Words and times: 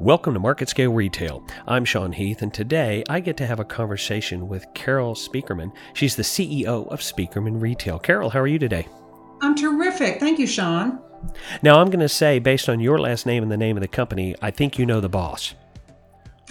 Welcome 0.00 0.34
to 0.34 0.40
Market 0.40 0.68
Scale 0.68 0.92
Retail. 0.92 1.46
I'm 1.68 1.84
Sean 1.84 2.10
Heath, 2.10 2.42
and 2.42 2.52
today 2.52 3.04
I 3.08 3.20
get 3.20 3.36
to 3.36 3.46
have 3.46 3.60
a 3.60 3.64
conversation 3.64 4.48
with 4.48 4.66
Carol 4.74 5.14
Spieckerman. 5.14 5.72
She's 5.92 6.16
the 6.16 6.24
CEO 6.24 6.88
of 6.88 6.98
Spieckerman 6.98 7.62
Retail. 7.62 8.00
Carol, 8.00 8.28
how 8.28 8.40
are 8.40 8.48
you 8.48 8.58
today? 8.58 8.88
I'm 9.40 9.54
terrific. 9.54 10.18
Thank 10.18 10.40
you, 10.40 10.48
Sean. 10.48 10.98
Now, 11.62 11.78
I'm 11.78 11.90
going 11.90 12.00
to 12.00 12.08
say, 12.08 12.40
based 12.40 12.68
on 12.68 12.80
your 12.80 12.98
last 12.98 13.24
name 13.24 13.44
and 13.44 13.52
the 13.52 13.56
name 13.56 13.76
of 13.76 13.82
the 13.82 13.88
company, 13.88 14.34
I 14.42 14.50
think 14.50 14.78
you 14.80 14.84
know 14.84 15.00
the 15.00 15.08
boss. 15.08 15.54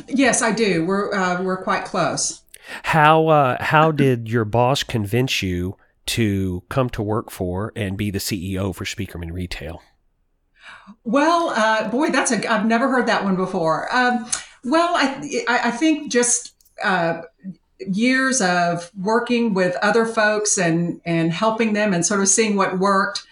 Yes, 0.07 0.41
I 0.41 0.54
do. 0.54 0.86
We're 0.86 1.14
uh, 1.14 1.44
we're 1.44 1.62
quite 1.62 1.84
close. 1.84 2.44
How 2.84 3.28
uh, 3.28 3.62
how 3.62 3.91
did 3.91 4.30
your 4.30 4.46
boss 4.46 4.84
convince 4.84 5.44
you 5.44 5.75
to 6.05 6.64
come 6.70 6.89
to 6.91 7.04
work 7.04 7.30
for 7.30 7.73
and 7.75 7.98
be 7.98 8.10
the 8.10 8.20
CEO 8.20 8.73
for 8.73 8.86
Spieckerman 8.86 9.34
Retail? 9.34 9.82
Well, 11.04 11.50
uh, 11.50 11.89
boy, 11.89 12.09
that's 12.09 12.32
a 12.32 12.52
I've 12.52 12.66
never 12.66 12.89
heard 12.89 13.07
that 13.07 13.23
one 13.23 13.36
before. 13.36 13.93
Um, 13.95 14.26
well, 14.63 14.94
I 14.95 15.40
I 15.48 15.71
think 15.71 16.12
just 16.12 16.54
uh, 16.84 17.21
years 17.80 18.41
of 18.41 18.91
working 18.98 19.54
with 19.54 19.76
other 19.77 20.05
folks 20.05 20.57
and 20.57 21.02
and 21.05 21.31
helping 21.31 21.73
them 21.73 21.94
and 21.94 22.05
sort 22.05 22.21
of 22.21 22.27
seeing 22.27 22.55
what 22.55 22.80
worked. 22.80 23.23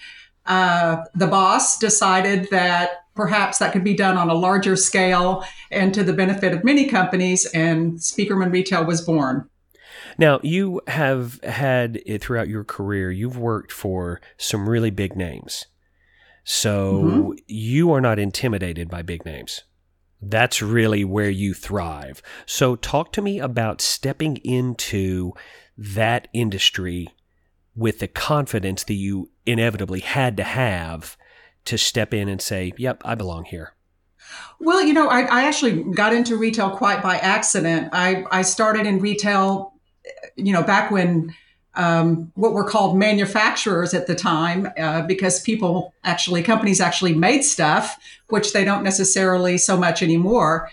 Uh, 0.46 1.04
the 1.14 1.28
boss 1.28 1.78
decided 1.78 2.50
that 2.50 3.06
perhaps 3.16 3.60
that 3.60 3.72
could 3.72 3.84
be 3.84 3.94
done 3.94 4.18
on 4.18 4.30
a 4.30 4.34
larger 4.34 4.76
scale 4.76 5.44
and 5.70 5.94
to 5.94 6.04
the 6.04 6.14
benefit 6.14 6.54
of 6.54 6.64
many 6.64 6.88
companies, 6.88 7.46
and 7.54 8.00
Spieckerman 8.00 8.52
Retail 8.52 8.86
was 8.86 9.02
born. 9.02 9.50
Now, 10.18 10.40
you 10.44 10.82
have 10.88 11.42
had 11.44 12.02
throughout 12.22 12.48
your 12.48 12.64
career, 12.64 13.12
you've 13.12 13.38
worked 13.38 13.72
for 13.72 14.22
some 14.38 14.68
really 14.68 14.90
big 14.90 15.16
names. 15.16 15.68
So 16.44 17.04
mm-hmm. 17.04 17.32
you 17.48 17.92
are 17.92 18.02
not 18.02 18.20
intimidated 18.20 18.90
by 18.90 19.02
big 19.02 19.26
names. 19.26 19.64
That's 20.22 20.62
really 20.62 21.04
where 21.04 21.30
you 21.30 21.54
thrive. 21.54 22.22
So 22.46 22.76
talk 22.76 23.12
to 23.14 23.22
me 23.22 23.40
about 23.40 23.82
stepping 23.82 24.38
into 24.38 25.34
that 25.78 26.28
industry 26.34 27.10
with 27.76 28.00
the 28.00 28.08
confidence 28.08 28.84
that 28.84 28.94
you 28.94 29.32
inevitably 29.46 30.02
had 30.02 30.38
to 30.38 30.44
have 30.44 31.18
to 31.66 31.78
step 31.78 32.14
in 32.14 32.28
and 32.28 32.42
say, 32.42 32.74
yep, 32.78 33.02
I 33.06 33.16
belong 33.16 33.46
here. 33.46 33.74
Well, 34.60 34.86
you 34.86 34.94
know, 34.94 35.08
I, 35.08 35.22
I 35.22 35.44
actually 35.44 35.84
got 35.94 36.14
into 36.14 36.38
retail 36.38 36.72
quite 36.72 37.02
by 37.02 37.18
accident. 37.18 37.90
I, 37.92 38.26
I 38.32 38.44
started 38.44 38.86
in 38.86 39.00
retail, 39.00 39.74
you 40.36 40.54
know, 40.54 40.64
back 40.64 40.92
when 40.92 41.34
um, 41.76 42.32
what 42.36 42.54
were 42.54 42.66
called 42.66 42.98
manufacturers 42.98 43.94
at 43.94 44.08
the 44.08 44.16
time 44.16 44.70
uh, 44.78 45.02
because 45.04 45.42
people 45.42 45.94
actually 46.04 46.44
companies 46.44 46.82
actually 46.82 47.14
made 47.14 47.44
stuff 47.44 47.98
which 48.28 48.54
they 48.54 48.64
don't 48.64 48.84
necessarily 48.84 49.58
so 49.58 49.78
much 49.78 50.02
anymore. 50.02 50.70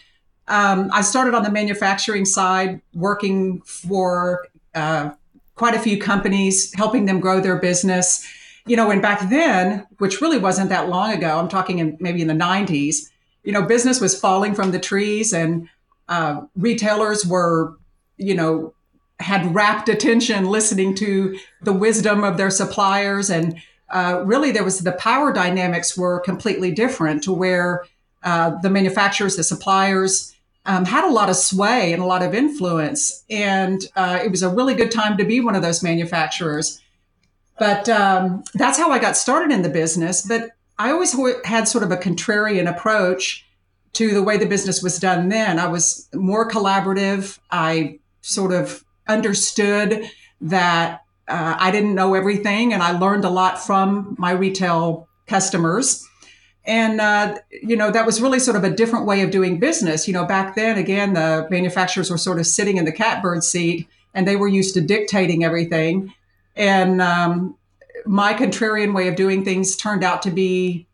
Um, 0.48 0.90
i 0.92 1.02
started 1.02 1.34
on 1.34 1.42
the 1.42 1.50
manufacturing 1.50 2.24
side 2.24 2.80
working 2.94 3.60
for 3.62 4.48
uh, 4.74 5.10
quite 5.56 5.74
a 5.74 5.78
few 5.78 5.98
companies 5.98 6.72
helping 6.74 7.04
them 7.04 7.20
grow 7.20 7.40
their 7.40 7.58
business. 7.58 8.26
You 8.66 8.76
know 8.76 8.90
and 8.90 9.00
back 9.00 9.30
then 9.30 9.86
which 9.98 10.20
really 10.20 10.38
wasn't 10.38 10.68
that 10.68 10.90
long 10.90 11.10
ago 11.12 11.38
i'm 11.38 11.48
talking 11.48 11.78
in 11.78 11.96
maybe 12.00 12.20
in 12.20 12.28
the 12.28 12.34
90s 12.34 13.08
you 13.42 13.52
know 13.52 13.62
business 13.62 13.98
was 13.98 14.18
falling 14.18 14.54
from 14.54 14.72
the 14.72 14.78
trees 14.78 15.32
and 15.32 15.70
uh, 16.08 16.42
retailers 16.54 17.24
were 17.24 17.78
you 18.18 18.34
know 18.34 18.74
had 19.20 19.54
rapt 19.54 19.88
attention 19.88 20.46
listening 20.46 20.94
to 20.96 21.38
the 21.62 21.72
wisdom 21.72 22.22
of 22.24 22.36
their 22.36 22.50
suppliers. 22.50 23.30
And 23.30 23.60
uh, 23.90 24.22
really 24.24 24.52
there 24.52 24.64
was 24.64 24.80
the 24.80 24.92
power 24.92 25.32
dynamics 25.32 25.96
were 25.96 26.20
completely 26.20 26.70
different 26.70 27.22
to 27.24 27.32
where 27.32 27.84
uh, 28.22 28.50
the 28.62 28.70
manufacturers 28.70 29.36
the 29.36 29.44
suppliers 29.44 30.34
um, 30.66 30.84
had 30.84 31.04
a 31.04 31.12
lot 31.12 31.30
of 31.30 31.36
sway 31.36 31.92
and 31.92 32.02
a 32.02 32.06
lot 32.06 32.22
of 32.22 32.34
influence. 32.34 33.24
And 33.30 33.82
uh, 33.96 34.20
it 34.22 34.30
was 34.30 34.42
a 34.42 34.50
really 34.50 34.74
good 34.74 34.90
time 34.90 35.16
to 35.16 35.24
be 35.24 35.40
one 35.40 35.56
of 35.56 35.62
those 35.62 35.82
manufacturers. 35.82 36.80
But 37.58 37.88
um, 37.88 38.44
that's 38.54 38.78
how 38.78 38.90
i 38.90 38.98
got 38.98 39.16
started 39.16 39.52
in 39.52 39.62
the 39.62 39.68
business. 39.68 40.22
But 40.26 40.50
i 40.78 40.90
always 40.90 41.16
had 41.44 41.66
sort 41.66 41.82
of 41.82 41.90
a 41.90 41.96
contrarian 41.96 42.70
approach 42.70 43.44
to 43.94 44.12
the 44.12 44.22
way 44.22 44.36
the 44.36 44.46
business 44.46 44.82
was 44.82 44.98
done 44.98 45.28
then. 45.28 45.58
I 45.58 45.66
was 45.66 46.08
more 46.14 46.48
collaborative. 46.48 47.38
I 47.50 47.98
sort 48.20 48.52
of 48.52 48.84
understood 49.08 50.10
that 50.40 51.02
uh, 51.26 51.56
I 51.58 51.70
didn't 51.70 51.94
know 51.94 52.14
everything, 52.14 52.72
and 52.72 52.82
I 52.82 52.92
learned 52.92 53.24
a 53.24 53.30
lot 53.30 53.58
from 53.58 54.16
my 54.18 54.30
retail 54.30 55.08
customers. 55.26 56.06
And, 56.64 57.00
uh, 57.00 57.38
you 57.50 57.76
know, 57.76 57.90
that 57.90 58.04
was 58.04 58.20
really 58.20 58.38
sort 58.38 58.56
of 58.56 58.64
a 58.64 58.70
different 58.70 59.06
way 59.06 59.22
of 59.22 59.30
doing 59.30 59.58
business. 59.58 60.06
You 60.06 60.14
know, 60.14 60.26
back 60.26 60.54
then, 60.54 60.76
again, 60.76 61.14
the 61.14 61.46
manufacturers 61.50 62.10
were 62.10 62.18
sort 62.18 62.38
of 62.38 62.46
sitting 62.46 62.76
in 62.76 62.84
the 62.84 62.92
catbird 62.92 63.42
seat 63.42 63.88
and 64.12 64.28
they 64.28 64.36
were 64.36 64.48
used 64.48 64.74
to 64.74 64.82
dictating 64.82 65.44
everything. 65.44 66.12
And 66.56 67.00
um, 67.00 67.56
my 68.04 68.34
contrarian 68.34 68.94
way 68.94 69.08
of 69.08 69.16
doing 69.16 69.44
things 69.44 69.76
turned 69.76 70.04
out 70.04 70.20
to 70.22 70.30
be 70.30 70.86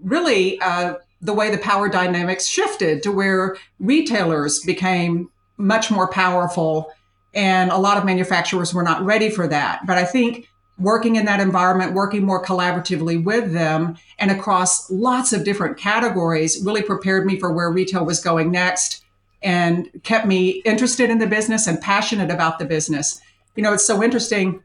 really 0.00 0.60
uh, 0.60 0.94
the 1.20 1.32
way 1.32 1.50
the 1.50 1.58
power 1.58 1.88
dynamics 1.88 2.46
shifted 2.46 3.02
to 3.02 3.10
where 3.10 3.56
retailers 3.80 4.60
became 4.60 5.30
much 5.56 5.90
more 5.90 6.08
powerful 6.08 6.92
and 7.34 7.70
a 7.70 7.76
lot 7.78 7.96
of 7.96 8.04
manufacturers 8.04 8.72
were 8.72 8.82
not 8.82 9.04
ready 9.04 9.30
for 9.30 9.46
that. 9.48 9.86
But 9.86 9.98
I 9.98 10.04
think 10.04 10.48
working 10.78 11.16
in 11.16 11.24
that 11.24 11.40
environment, 11.40 11.94
working 11.94 12.24
more 12.24 12.44
collaboratively 12.44 13.22
with 13.22 13.52
them 13.52 13.96
and 14.18 14.30
across 14.30 14.90
lots 14.90 15.32
of 15.32 15.44
different 15.44 15.76
categories 15.76 16.62
really 16.64 16.82
prepared 16.82 17.26
me 17.26 17.38
for 17.38 17.52
where 17.52 17.70
retail 17.70 18.04
was 18.04 18.20
going 18.20 18.50
next 18.50 19.04
and 19.42 19.88
kept 20.02 20.26
me 20.26 20.62
interested 20.64 21.10
in 21.10 21.18
the 21.18 21.26
business 21.26 21.66
and 21.66 21.80
passionate 21.80 22.30
about 22.30 22.58
the 22.58 22.64
business. 22.64 23.20
You 23.54 23.62
know, 23.62 23.72
it's 23.72 23.86
so 23.86 24.02
interesting. 24.02 24.62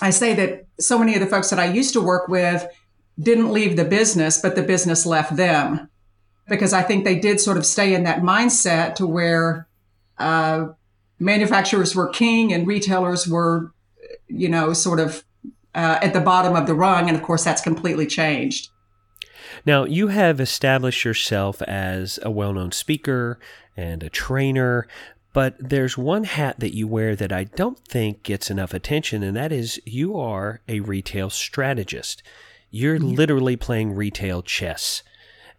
I 0.00 0.10
say 0.10 0.34
that 0.34 0.66
so 0.78 0.98
many 0.98 1.14
of 1.14 1.20
the 1.20 1.26
folks 1.26 1.50
that 1.50 1.58
I 1.58 1.66
used 1.66 1.92
to 1.94 2.00
work 2.00 2.28
with 2.28 2.66
didn't 3.20 3.52
leave 3.52 3.76
the 3.76 3.84
business, 3.84 4.38
but 4.40 4.54
the 4.54 4.62
business 4.62 5.04
left 5.04 5.36
them 5.36 5.90
because 6.48 6.72
I 6.72 6.82
think 6.82 7.04
they 7.04 7.18
did 7.18 7.40
sort 7.40 7.58
of 7.58 7.66
stay 7.66 7.92
in 7.94 8.04
that 8.04 8.22
mindset 8.22 8.94
to 8.96 9.06
where 9.06 9.66
uh, 10.18 10.68
manufacturers 11.18 11.94
were 11.94 12.08
king 12.08 12.52
and 12.52 12.66
retailers 12.66 13.26
were, 13.26 13.72
you 14.28 14.48
know, 14.48 14.72
sort 14.72 15.00
of 15.00 15.24
uh, 15.74 15.98
at 16.02 16.12
the 16.12 16.20
bottom 16.20 16.56
of 16.56 16.66
the 16.66 16.74
rung. 16.74 17.08
And 17.08 17.16
of 17.16 17.22
course, 17.22 17.44
that's 17.44 17.62
completely 17.62 18.06
changed. 18.06 18.70
Now, 19.66 19.84
you 19.84 20.08
have 20.08 20.40
established 20.40 21.04
yourself 21.04 21.62
as 21.62 22.18
a 22.22 22.30
well 22.30 22.52
known 22.52 22.72
speaker 22.72 23.38
and 23.76 24.02
a 24.02 24.10
trainer, 24.10 24.86
but 25.32 25.56
there's 25.58 25.98
one 25.98 26.24
hat 26.24 26.60
that 26.60 26.74
you 26.74 26.88
wear 26.88 27.14
that 27.16 27.32
I 27.32 27.44
don't 27.44 27.78
think 27.78 28.22
gets 28.22 28.50
enough 28.50 28.72
attention, 28.72 29.22
and 29.22 29.36
that 29.36 29.52
is 29.52 29.80
you 29.84 30.16
are 30.18 30.60
a 30.68 30.80
retail 30.80 31.30
strategist. 31.30 32.22
You're 32.70 32.98
mm-hmm. 32.98 33.14
literally 33.14 33.56
playing 33.56 33.94
retail 33.94 34.42
chess. 34.42 35.02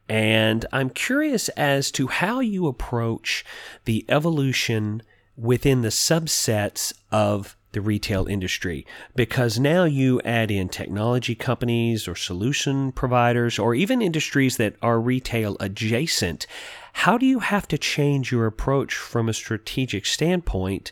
And 0.08 0.66
I'm 0.72 0.90
curious 0.90 1.50
as 1.50 1.92
to 1.92 2.08
how 2.08 2.40
you 2.40 2.66
approach 2.66 3.46
the 3.86 4.06
evolution 4.10 5.04
within 5.40 5.82
the 5.82 5.90
subsets 5.90 6.94
of 7.12 7.56
the 7.72 7.82
retail 7.82 8.26
industry 8.26 8.86
because 9.16 9.60
now 9.60 9.84
you 9.84 10.20
add 10.26 10.50
in 10.50 10.68
technology 10.68 11.36
companies 11.36 12.08
or 12.08 12.16
solution 12.16 12.92
providers 12.92 13.60
or 13.60 13.76
even 13.76 14.02
industries 14.02 14.58
that 14.58 14.76
are 14.82 15.00
retail 15.00 15.56
adjacent. 15.60 16.48
How 16.94 17.18
do 17.18 17.26
you 17.26 17.40
have 17.40 17.68
to 17.68 17.78
change 17.78 18.32
your 18.32 18.48
approach 18.48 18.96
from 18.96 19.30
a 19.30 19.34
strategic 19.34 20.06
standpoint? 20.06 20.92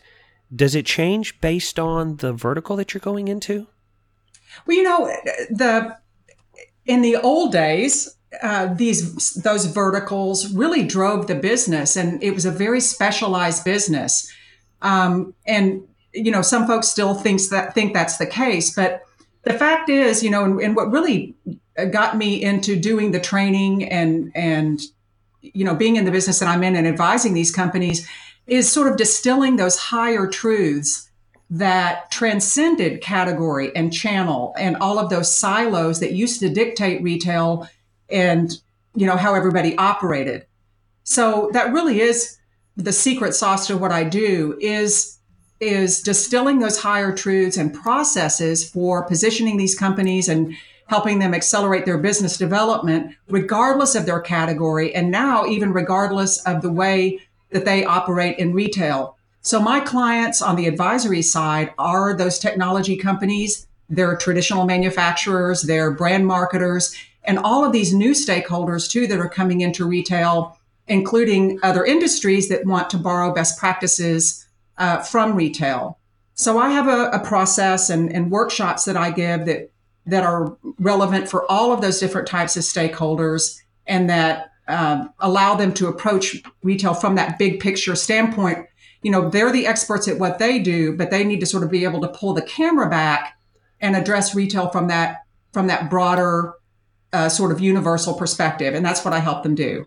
Does 0.54 0.74
it 0.74 0.86
change 0.86 1.40
based 1.40 1.78
on 1.78 2.16
the 2.18 2.32
vertical 2.32 2.76
that 2.76 2.94
you're 2.94 3.00
going 3.00 3.28
into? 3.28 3.66
Well, 4.66 4.76
you 4.76 4.82
know, 4.82 5.06
the 5.50 5.96
in 6.86 7.02
the 7.02 7.16
old 7.16 7.52
days, 7.52 8.16
uh, 8.42 8.72
these 8.74 9.34
those 9.34 9.66
verticals 9.66 10.52
really 10.54 10.84
drove 10.84 11.26
the 11.26 11.34
business, 11.34 11.96
and 11.96 12.22
it 12.22 12.32
was 12.32 12.46
a 12.46 12.50
very 12.50 12.80
specialized 12.80 13.64
business. 13.64 14.32
Um, 14.82 15.34
and 15.46 15.82
you 16.12 16.30
know, 16.30 16.42
some 16.42 16.66
folks 16.66 16.88
still 16.88 17.14
thinks 17.14 17.48
that 17.48 17.74
think 17.74 17.92
that's 17.92 18.16
the 18.16 18.26
case, 18.26 18.74
but 18.74 19.04
the 19.42 19.54
fact 19.54 19.88
is, 19.88 20.22
you 20.22 20.30
know, 20.30 20.44
and, 20.44 20.60
and 20.60 20.76
what 20.76 20.90
really 20.90 21.34
got 21.90 22.16
me 22.16 22.42
into 22.42 22.76
doing 22.76 23.12
the 23.12 23.20
training 23.20 23.84
and 23.84 24.32
and 24.34 24.80
you 25.40 25.64
know 25.64 25.74
being 25.74 25.96
in 25.96 26.04
the 26.04 26.10
business 26.10 26.40
that 26.40 26.48
I'm 26.48 26.64
in 26.64 26.74
and 26.74 26.86
advising 26.86 27.34
these 27.34 27.50
companies 27.52 28.08
is 28.46 28.70
sort 28.70 28.88
of 28.88 28.96
distilling 28.96 29.56
those 29.56 29.78
higher 29.78 30.26
truths 30.26 31.08
that 31.50 32.10
transcended 32.10 33.00
category 33.00 33.74
and 33.76 33.92
channel 33.92 34.54
and 34.58 34.76
all 34.76 34.98
of 34.98 35.08
those 35.08 35.34
silos 35.34 36.00
that 36.00 36.12
used 36.12 36.40
to 36.40 36.48
dictate 36.48 37.02
retail 37.02 37.68
and 38.10 38.58
you 38.94 39.06
know 39.06 39.16
how 39.16 39.34
everybody 39.34 39.76
operated. 39.76 40.46
So 41.04 41.50
that 41.52 41.72
really 41.72 42.00
is 42.00 42.37
the 42.78 42.92
secret 42.92 43.34
sauce 43.34 43.66
to 43.66 43.76
what 43.76 43.92
I 43.92 44.04
do 44.04 44.56
is 44.60 45.18
is 45.60 46.00
distilling 46.00 46.60
those 46.60 46.78
higher 46.78 47.12
truths 47.12 47.56
and 47.56 47.74
processes 47.74 48.70
for 48.70 49.04
positioning 49.04 49.56
these 49.56 49.76
companies 49.76 50.28
and 50.28 50.54
helping 50.86 51.18
them 51.18 51.34
accelerate 51.34 51.84
their 51.84 51.98
business 51.98 52.38
development, 52.38 53.12
regardless 53.28 53.96
of 53.96 54.06
their 54.06 54.20
category, 54.20 54.94
and 54.94 55.10
now 55.10 55.44
even 55.44 55.72
regardless 55.72 56.38
of 56.46 56.62
the 56.62 56.70
way 56.70 57.18
that 57.50 57.64
they 57.64 57.84
operate 57.84 58.38
in 58.38 58.54
retail. 58.54 59.16
So, 59.42 59.60
my 59.60 59.80
clients 59.80 60.40
on 60.40 60.54
the 60.54 60.68
advisory 60.68 61.22
side 61.22 61.72
are 61.76 62.14
those 62.14 62.38
technology 62.38 62.96
companies, 62.96 63.66
they're 63.88 64.16
traditional 64.16 64.64
manufacturers, 64.64 65.62
they're 65.62 65.90
brand 65.90 66.26
marketers, 66.26 66.94
and 67.24 67.38
all 67.38 67.64
of 67.64 67.72
these 67.72 67.92
new 67.92 68.12
stakeholders 68.12 68.88
too 68.88 69.08
that 69.08 69.18
are 69.18 69.28
coming 69.28 69.60
into 69.60 69.84
retail, 69.84 70.57
including 70.88 71.58
other 71.62 71.84
industries 71.84 72.48
that 72.48 72.64
want 72.64 72.90
to 72.90 72.98
borrow 72.98 73.32
best 73.32 73.58
practices 73.58 74.46
uh, 74.78 74.98
from 74.98 75.34
retail. 75.34 75.98
So 76.34 76.58
I 76.58 76.70
have 76.70 76.86
a, 76.86 77.10
a 77.10 77.18
process 77.24 77.90
and, 77.90 78.12
and, 78.12 78.30
workshops 78.30 78.84
that 78.84 78.96
I 78.96 79.10
give 79.10 79.44
that 79.46 79.70
that 80.06 80.24
are 80.24 80.56
relevant 80.78 81.28
for 81.28 81.50
all 81.50 81.72
of 81.72 81.80
those 81.80 81.98
different 81.98 82.28
types 82.28 82.56
of 82.56 82.62
stakeholders 82.62 83.60
and 83.86 84.08
that 84.08 84.52
um, 84.68 85.12
allow 85.18 85.54
them 85.54 85.74
to 85.74 85.88
approach 85.88 86.42
retail 86.62 86.94
from 86.94 87.16
that 87.16 87.38
big 87.38 87.60
picture 87.60 87.94
standpoint. 87.94 88.66
You 89.02 89.10
know, 89.10 89.28
they're 89.28 89.52
the 89.52 89.66
experts 89.66 90.08
at 90.08 90.18
what 90.18 90.38
they 90.38 90.60
do, 90.60 90.96
but 90.96 91.10
they 91.10 91.24
need 91.24 91.40
to 91.40 91.46
sort 91.46 91.62
of 91.62 91.70
be 91.70 91.84
able 91.84 92.00
to 92.02 92.08
pull 92.08 92.32
the 92.32 92.42
camera 92.42 92.88
back 92.88 93.38
and 93.80 93.96
address 93.96 94.34
retail 94.34 94.68
from 94.70 94.88
that 94.88 95.22
from 95.52 95.66
that 95.66 95.90
broader 95.90 96.54
uh, 97.12 97.28
sort 97.28 97.52
of 97.52 97.60
universal 97.60 98.14
perspective, 98.14 98.74
and 98.74 98.84
that's 98.84 99.04
what 99.04 99.14
I 99.14 99.18
help 99.18 99.42
them 99.42 99.54
do. 99.54 99.86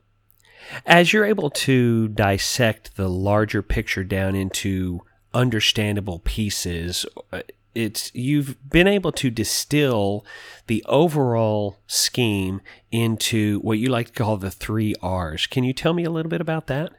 As 0.85 1.13
you're 1.13 1.25
able 1.25 1.49
to 1.49 2.07
dissect 2.09 2.95
the 2.95 3.09
larger 3.09 3.61
picture 3.61 4.03
down 4.03 4.35
into 4.35 5.01
understandable 5.33 6.19
pieces, 6.19 7.05
uh, 7.31 7.41
it's 7.73 8.13
you've 8.13 8.57
been 8.69 8.87
able 8.87 9.11
to 9.13 9.29
distill 9.29 10.25
the 10.67 10.83
overall 10.87 11.79
scheme 11.87 12.61
into 12.91 13.59
what 13.59 13.79
you 13.79 13.89
like 13.89 14.07
to 14.07 14.23
call 14.23 14.37
the 14.37 14.51
three 14.51 14.93
R's. 15.01 15.47
Can 15.47 15.63
you 15.63 15.73
tell 15.73 15.93
me 15.93 16.03
a 16.03 16.09
little 16.09 16.29
bit 16.29 16.41
about 16.41 16.67
that? 16.67 16.91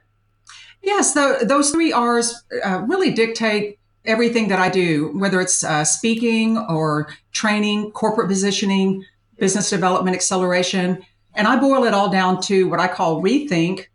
Yes, 0.82 1.14
the, 1.14 1.44
those 1.46 1.70
three 1.70 1.92
R's 1.92 2.42
uh, 2.64 2.80
really 2.80 3.12
dictate 3.12 3.78
everything 4.04 4.48
that 4.48 4.58
I 4.58 4.68
do, 4.68 5.12
whether 5.16 5.40
it's 5.40 5.62
uh, 5.62 5.84
speaking 5.84 6.58
or 6.58 7.08
training, 7.32 7.92
corporate 7.92 8.28
positioning, 8.28 9.04
business 9.38 9.70
development 9.70 10.16
acceleration. 10.16 11.04
And 11.34 11.46
I 11.48 11.58
boil 11.58 11.84
it 11.84 11.94
all 11.94 12.10
down 12.10 12.40
to 12.42 12.68
what 12.68 12.80
I 12.80 12.88
call 12.88 13.22
rethink, 13.22 13.86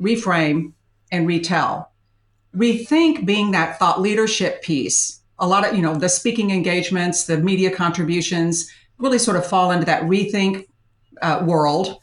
reframe, 0.00 0.72
and 1.10 1.26
retell. 1.26 1.92
Rethink 2.54 3.26
being 3.26 3.50
that 3.50 3.78
thought 3.78 4.00
leadership 4.00 4.62
piece. 4.62 5.20
A 5.38 5.46
lot 5.46 5.66
of 5.66 5.74
you 5.74 5.82
know 5.82 5.94
the 5.94 6.08
speaking 6.08 6.50
engagements 6.50 7.26
the 7.26 7.36
media 7.36 7.70
contributions 7.70 8.70
really 8.98 9.18
sort 9.18 9.36
of 9.36 9.46
fall 9.46 9.70
into 9.70 9.84
that 9.84 10.02
rethink 10.04 10.66
uh, 11.20 11.42
world. 11.44 11.98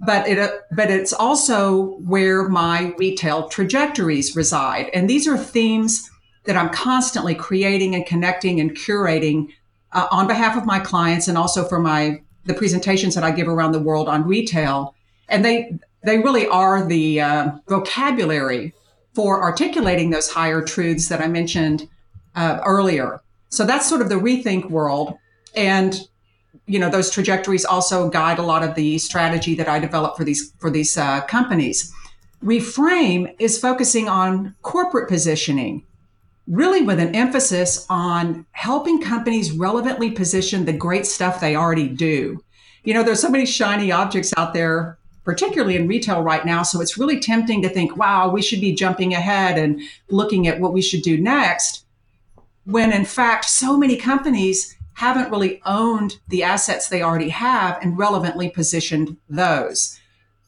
But 0.00 0.28
it 0.28 0.38
uh, 0.38 0.50
but 0.70 0.90
it's 0.90 1.12
also 1.12 1.98
where 1.98 2.48
my 2.48 2.94
retail 2.98 3.48
trajectories 3.48 4.36
reside. 4.36 4.90
And 4.94 5.10
these 5.10 5.26
are 5.26 5.36
themes 5.36 6.08
that 6.48 6.56
i'm 6.56 6.70
constantly 6.70 7.34
creating 7.34 7.94
and 7.94 8.04
connecting 8.06 8.58
and 8.58 8.72
curating 8.72 9.48
uh, 9.92 10.08
on 10.10 10.26
behalf 10.26 10.56
of 10.56 10.66
my 10.66 10.80
clients 10.80 11.28
and 11.28 11.38
also 11.38 11.64
for 11.64 11.78
my 11.78 12.20
the 12.48 12.54
presentations 12.54 13.14
that 13.14 13.22
i 13.22 13.30
give 13.30 13.46
around 13.48 13.72
the 13.72 13.80
world 13.80 14.08
on 14.08 14.26
retail 14.26 14.94
and 15.28 15.44
they 15.44 15.78
they 16.04 16.18
really 16.18 16.46
are 16.48 16.84
the 16.86 17.20
uh, 17.20 17.50
vocabulary 17.68 18.74
for 19.14 19.42
articulating 19.42 20.10
those 20.10 20.30
higher 20.30 20.62
truths 20.62 21.08
that 21.08 21.20
i 21.20 21.28
mentioned 21.28 21.88
uh, 22.38 22.60
earlier. 22.64 23.20
So 23.48 23.64
that's 23.64 23.88
sort 23.88 24.00
of 24.00 24.08
the 24.08 24.14
rethink 24.14 24.70
world. 24.70 25.18
And 25.54 26.00
you 26.66 26.78
know 26.78 26.90
those 26.90 27.10
trajectories 27.10 27.64
also 27.64 28.08
guide 28.08 28.38
a 28.38 28.42
lot 28.42 28.62
of 28.62 28.74
the 28.74 28.98
strategy 28.98 29.54
that 29.54 29.68
I 29.68 29.78
develop 29.78 30.16
for 30.16 30.24
these 30.24 30.52
for 30.58 30.70
these 30.70 30.96
uh, 30.96 31.22
companies. 31.22 31.92
Reframe 32.44 33.34
is 33.38 33.58
focusing 33.58 34.08
on 34.08 34.54
corporate 34.62 35.08
positioning, 35.08 35.84
really 36.48 36.82
with 36.82 36.98
an 36.98 37.14
emphasis 37.14 37.86
on 37.90 38.46
helping 38.52 39.00
companies 39.00 39.52
relevantly 39.52 40.10
position 40.10 40.64
the 40.64 40.72
great 40.72 41.06
stuff 41.06 41.40
they 41.40 41.54
already 41.54 41.88
do. 41.88 42.42
You 42.84 42.94
know, 42.94 43.02
there's 43.02 43.20
so 43.20 43.30
many 43.30 43.44
shiny 43.44 43.92
objects 43.92 44.32
out 44.36 44.54
there, 44.54 44.98
particularly 45.24 45.76
in 45.76 45.86
retail 45.88 46.22
right 46.22 46.44
now. 46.46 46.62
So 46.62 46.80
it's 46.80 46.96
really 46.96 47.20
tempting 47.20 47.60
to 47.62 47.68
think, 47.68 47.96
wow, 47.96 48.30
we 48.30 48.40
should 48.40 48.60
be 48.60 48.74
jumping 48.74 49.12
ahead 49.12 49.58
and 49.58 49.80
looking 50.08 50.46
at 50.48 50.58
what 50.58 50.72
we 50.72 50.80
should 50.80 51.02
do 51.02 51.20
next 51.20 51.84
when 52.68 52.92
in 52.92 53.04
fact 53.04 53.46
so 53.46 53.78
many 53.78 53.96
companies 53.96 54.76
haven't 54.94 55.30
really 55.30 55.60
owned 55.64 56.18
the 56.28 56.42
assets 56.42 56.88
they 56.88 57.02
already 57.02 57.30
have 57.30 57.78
and 57.80 57.96
relevantly 57.96 58.50
positioned 58.50 59.16
those. 59.28 59.98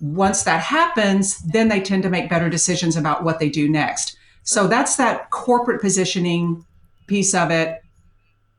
Once 0.00 0.42
that 0.42 0.60
happens, 0.60 1.38
then 1.38 1.68
they 1.68 1.80
tend 1.80 2.02
to 2.02 2.10
make 2.10 2.28
better 2.28 2.50
decisions 2.50 2.96
about 2.96 3.24
what 3.24 3.38
they 3.38 3.48
do 3.48 3.68
next. 3.68 4.18
So 4.42 4.66
that's 4.66 4.96
that 4.96 5.30
corporate 5.30 5.80
positioning 5.80 6.64
piece 7.06 7.34
of 7.34 7.50
it 7.50 7.82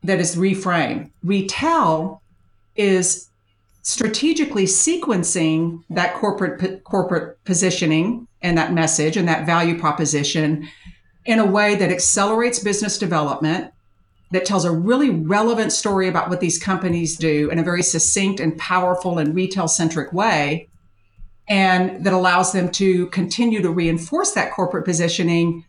that 0.04 0.20
is 0.20 0.36
reframe. 0.36 1.12
Retell 1.24 2.22
is 2.76 3.30
strategically 3.84 4.66
sequencing 4.66 5.84
that 5.90 6.14
corporate 6.14 6.84
corporate 6.84 7.44
positioning 7.46 8.28
and 8.42 8.58
that 8.58 8.74
message 8.74 9.18
and 9.18 9.28
that 9.28 9.46
value 9.46 9.80
proposition 9.80 10.68
in 11.26 11.40
a 11.40 11.46
way 11.46 11.76
that 11.76 11.92
accelerates 11.92 12.60
business 12.60 12.98
development, 12.98 13.72
that 14.32 14.46
tells 14.46 14.66
a 14.66 14.72
really 14.72 15.10
relevant 15.10 15.72
story 15.72 16.08
about 16.08 16.30
what 16.30 16.40
these 16.40 16.58
companies 16.58 17.18
do 17.18 17.50
in 17.52 17.60
a 17.60 17.64
very 17.64 17.84
succinct 17.84 18.40
and 18.40 18.58
powerful 18.58 19.20
and 19.20 19.36
retail 19.36 19.68
centric 19.68 20.14
way, 20.14 20.68
and 21.48 22.04
that 22.06 22.14
allows 22.14 22.54
them 22.54 22.72
to 22.72 23.08
continue 23.08 23.62
to 23.62 23.70
reinforce 23.70 24.32
that 24.32 24.52
corporate 24.52 24.86
positioning, 24.86 25.66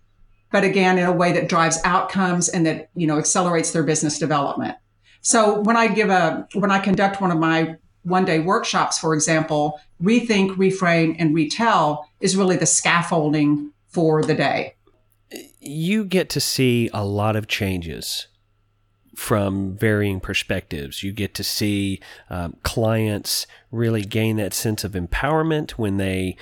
but 0.53 0.65
again, 0.65 0.99
in 0.99 1.05
a 1.05 1.13
way 1.13 1.33
that 1.33 1.49
drives 1.49 1.79
outcomes 1.85 2.49
and 2.49 2.67
that, 2.67 2.91
you 2.95 3.07
know, 3.07 3.19
accelerates 3.19 3.73
their 3.73 3.83
business 3.83 4.19
development. 4.19 4.77
So 5.23 5.61
when 5.61 5.77
I 5.77 5.89
give 5.89 6.11
a, 6.11 6.47
when 6.55 6.71
I 6.71 6.79
conduct 6.79 7.21
one 7.21 7.31
of 7.31 7.39
my 7.39 7.77
one 8.03 8.25
day 8.25 8.41
workshops, 8.41 8.99
for 8.99 9.15
example, 9.15 9.81
rethink, 10.03 10.57
reframe, 10.57 11.17
and 11.19 11.35
retell 11.35 12.09
is 12.21 12.37
really 12.37 12.57
the 12.57 12.67
scaffolding 12.67 13.73
for 13.89 14.23
the 14.23 14.35
day 14.35 14.75
you 15.61 16.05
get 16.05 16.29
to 16.31 16.41
see 16.41 16.91
a 16.93 17.05
lot 17.05 17.37
of 17.37 17.47
changes 17.47 18.27
from 19.15 19.77
varying 19.77 20.21
perspectives. 20.21 21.03
You 21.03 21.13
get 21.13 21.35
to 21.35 21.45
see 21.45 22.01
um, 22.31 22.57
clients 22.63 23.47
really 23.71 24.03
gain 24.03 24.37
that 24.37 24.55
sense 24.55 24.85
of 24.85 24.93
empowerment 24.93 25.73
when 25.73 25.99
they 25.99 26.37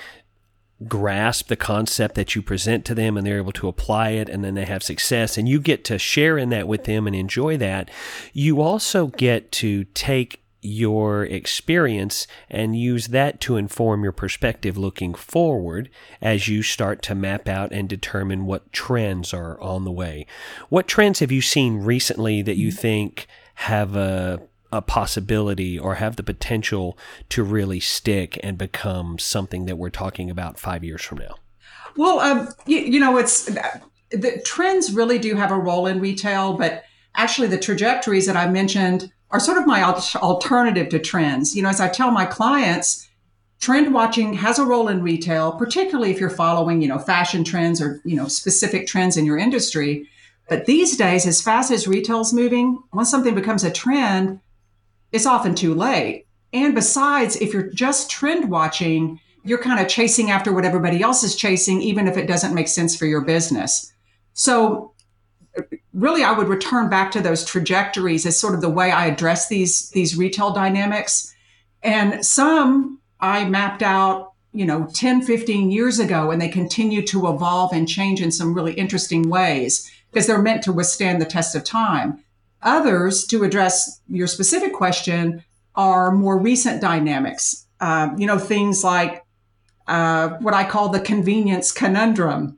grasp 0.87 1.47
the 1.47 1.55
concept 1.55 2.15
that 2.15 2.35
you 2.35 2.41
present 2.41 2.85
to 2.85 2.95
them 2.95 3.17
and 3.17 3.25
they're 3.25 3.37
able 3.37 3.51
to 3.51 3.67
apply 3.67 4.09
it 4.09 4.29
and 4.29 4.43
then 4.43 4.55
they 4.55 4.65
have 4.65 4.83
success 4.83 5.37
and 5.37 5.47
you 5.47 5.59
get 5.59 5.83
to 5.85 5.97
share 5.97 6.37
in 6.37 6.49
that 6.49 6.67
with 6.67 6.85
them 6.85 7.07
and 7.07 7.15
enjoy 7.15 7.57
that. 7.57 7.89
You 8.33 8.61
also 8.61 9.07
get 9.07 9.51
to 9.53 9.85
take 9.93 10.41
your 10.63 11.23
experience 11.23 12.27
and 12.49 12.77
use 12.77 13.07
that 13.07 13.41
to 13.41 13.57
inform 13.57 14.03
your 14.03 14.11
perspective 14.11 14.77
looking 14.77 15.13
forward 15.13 15.89
as 16.21 16.47
you 16.47 16.61
start 16.61 17.01
to 17.01 17.15
map 17.15 17.47
out 17.47 17.71
and 17.71 17.89
determine 17.89 18.45
what 18.45 18.71
trends 18.71 19.33
are 19.33 19.59
on 19.59 19.85
the 19.85 19.91
way. 19.91 20.25
What 20.69 20.87
trends 20.87 21.19
have 21.19 21.31
you 21.31 21.41
seen 21.41 21.77
recently 21.77 22.41
that 22.43 22.57
you 22.57 22.69
mm-hmm. 22.69 22.79
think 22.79 23.27
have 23.55 23.95
a 23.95 24.41
a 24.71 24.81
possibility 24.81 25.77
or 25.77 25.95
have 25.95 26.15
the 26.15 26.23
potential 26.23 26.97
to 27.29 27.43
really 27.43 27.79
stick 27.79 28.39
and 28.43 28.57
become 28.57 29.19
something 29.19 29.65
that 29.65 29.77
we're 29.77 29.89
talking 29.89 30.29
about 30.29 30.59
five 30.59 30.83
years 30.83 31.01
from 31.01 31.19
now? 31.19 31.35
Well, 31.97 32.19
um, 32.19 32.49
you, 32.65 32.77
you 32.79 32.99
know, 32.99 33.17
it's 33.17 33.45
the 33.45 34.41
trends 34.45 34.93
really 34.93 35.19
do 35.19 35.35
have 35.35 35.51
a 35.51 35.57
role 35.57 35.87
in 35.87 35.99
retail, 35.99 36.53
but 36.53 36.83
actually 37.15 37.47
the 37.47 37.57
trajectories 37.57 38.25
that 38.25 38.37
I 38.37 38.49
mentioned 38.49 39.11
are 39.31 39.39
sort 39.39 39.57
of 39.57 39.65
my 39.65 39.83
alternative 39.83 40.89
to 40.89 40.99
trends. 40.99 41.55
You 41.55 41.63
know, 41.63 41.69
as 41.69 41.81
I 41.81 41.89
tell 41.89 42.11
my 42.11 42.25
clients, 42.25 43.07
trend 43.59 43.93
watching 43.93 44.33
has 44.33 44.59
a 44.59 44.65
role 44.65 44.87
in 44.87 45.01
retail, 45.01 45.53
particularly 45.53 46.11
if 46.11 46.19
you're 46.19 46.29
following, 46.29 46.81
you 46.81 46.87
know, 46.87 46.99
fashion 46.99 47.43
trends 47.43 47.81
or, 47.81 48.01
you 48.03 48.15
know, 48.15 48.27
specific 48.27 48.87
trends 48.87 49.17
in 49.17 49.25
your 49.25 49.37
industry. 49.37 50.07
But 50.49 50.65
these 50.65 50.97
days, 50.97 51.25
as 51.25 51.41
fast 51.41 51.71
as 51.71 51.87
retail's 51.87 52.33
moving, 52.33 52.81
once 52.91 53.09
something 53.09 53.35
becomes 53.35 53.63
a 53.63 53.71
trend, 53.71 54.41
it's 55.11 55.25
often 55.25 55.55
too 55.55 55.73
late. 55.73 56.25
And 56.53 56.75
besides, 56.75 57.35
if 57.37 57.53
you're 57.53 57.71
just 57.71 58.09
trend 58.09 58.49
watching, 58.49 59.19
you're 59.43 59.61
kind 59.61 59.79
of 59.79 59.87
chasing 59.87 60.31
after 60.31 60.53
what 60.53 60.65
everybody 60.65 61.01
else 61.01 61.23
is 61.23 61.35
chasing, 61.35 61.81
even 61.81 62.07
if 62.07 62.17
it 62.17 62.27
doesn't 62.27 62.53
make 62.53 62.67
sense 62.67 62.95
for 62.95 63.05
your 63.05 63.21
business. 63.21 63.91
So 64.33 64.93
really 65.93 66.23
I 66.23 66.31
would 66.31 66.47
return 66.47 66.89
back 66.89 67.11
to 67.11 67.21
those 67.21 67.45
trajectories 67.45 68.25
as 68.25 68.39
sort 68.39 68.53
of 68.53 68.61
the 68.61 68.69
way 68.69 68.91
I 68.91 69.07
address 69.07 69.47
these 69.47 69.89
these 69.89 70.15
retail 70.15 70.51
dynamics. 70.53 71.33
And 71.83 72.25
some 72.25 72.99
I 73.19 73.45
mapped 73.45 73.83
out, 73.83 74.33
you 74.53 74.65
know, 74.65 74.87
10, 74.93 75.23
15 75.23 75.71
years 75.71 75.99
ago, 75.99 76.31
and 76.31 76.41
they 76.41 76.49
continue 76.49 77.05
to 77.07 77.27
evolve 77.27 77.73
and 77.73 77.87
change 77.87 78.21
in 78.21 78.31
some 78.31 78.53
really 78.53 78.73
interesting 78.73 79.29
ways 79.29 79.89
because 80.11 80.27
they're 80.27 80.41
meant 80.41 80.63
to 80.63 80.73
withstand 80.73 81.21
the 81.21 81.25
test 81.25 81.55
of 81.55 81.63
time. 81.63 82.23
Others, 82.63 83.25
to 83.27 83.43
address 83.43 84.01
your 84.07 84.27
specific 84.27 84.73
question, 84.73 85.43
are 85.75 86.11
more 86.11 86.37
recent 86.37 86.81
dynamics. 86.81 87.65
Uh, 87.79 88.09
you 88.17 88.27
know, 88.27 88.37
things 88.37 88.83
like 88.83 89.25
uh, 89.87 90.29
what 90.39 90.53
I 90.53 90.63
call 90.63 90.89
the 90.89 90.99
convenience 90.99 91.71
conundrum. 91.71 92.57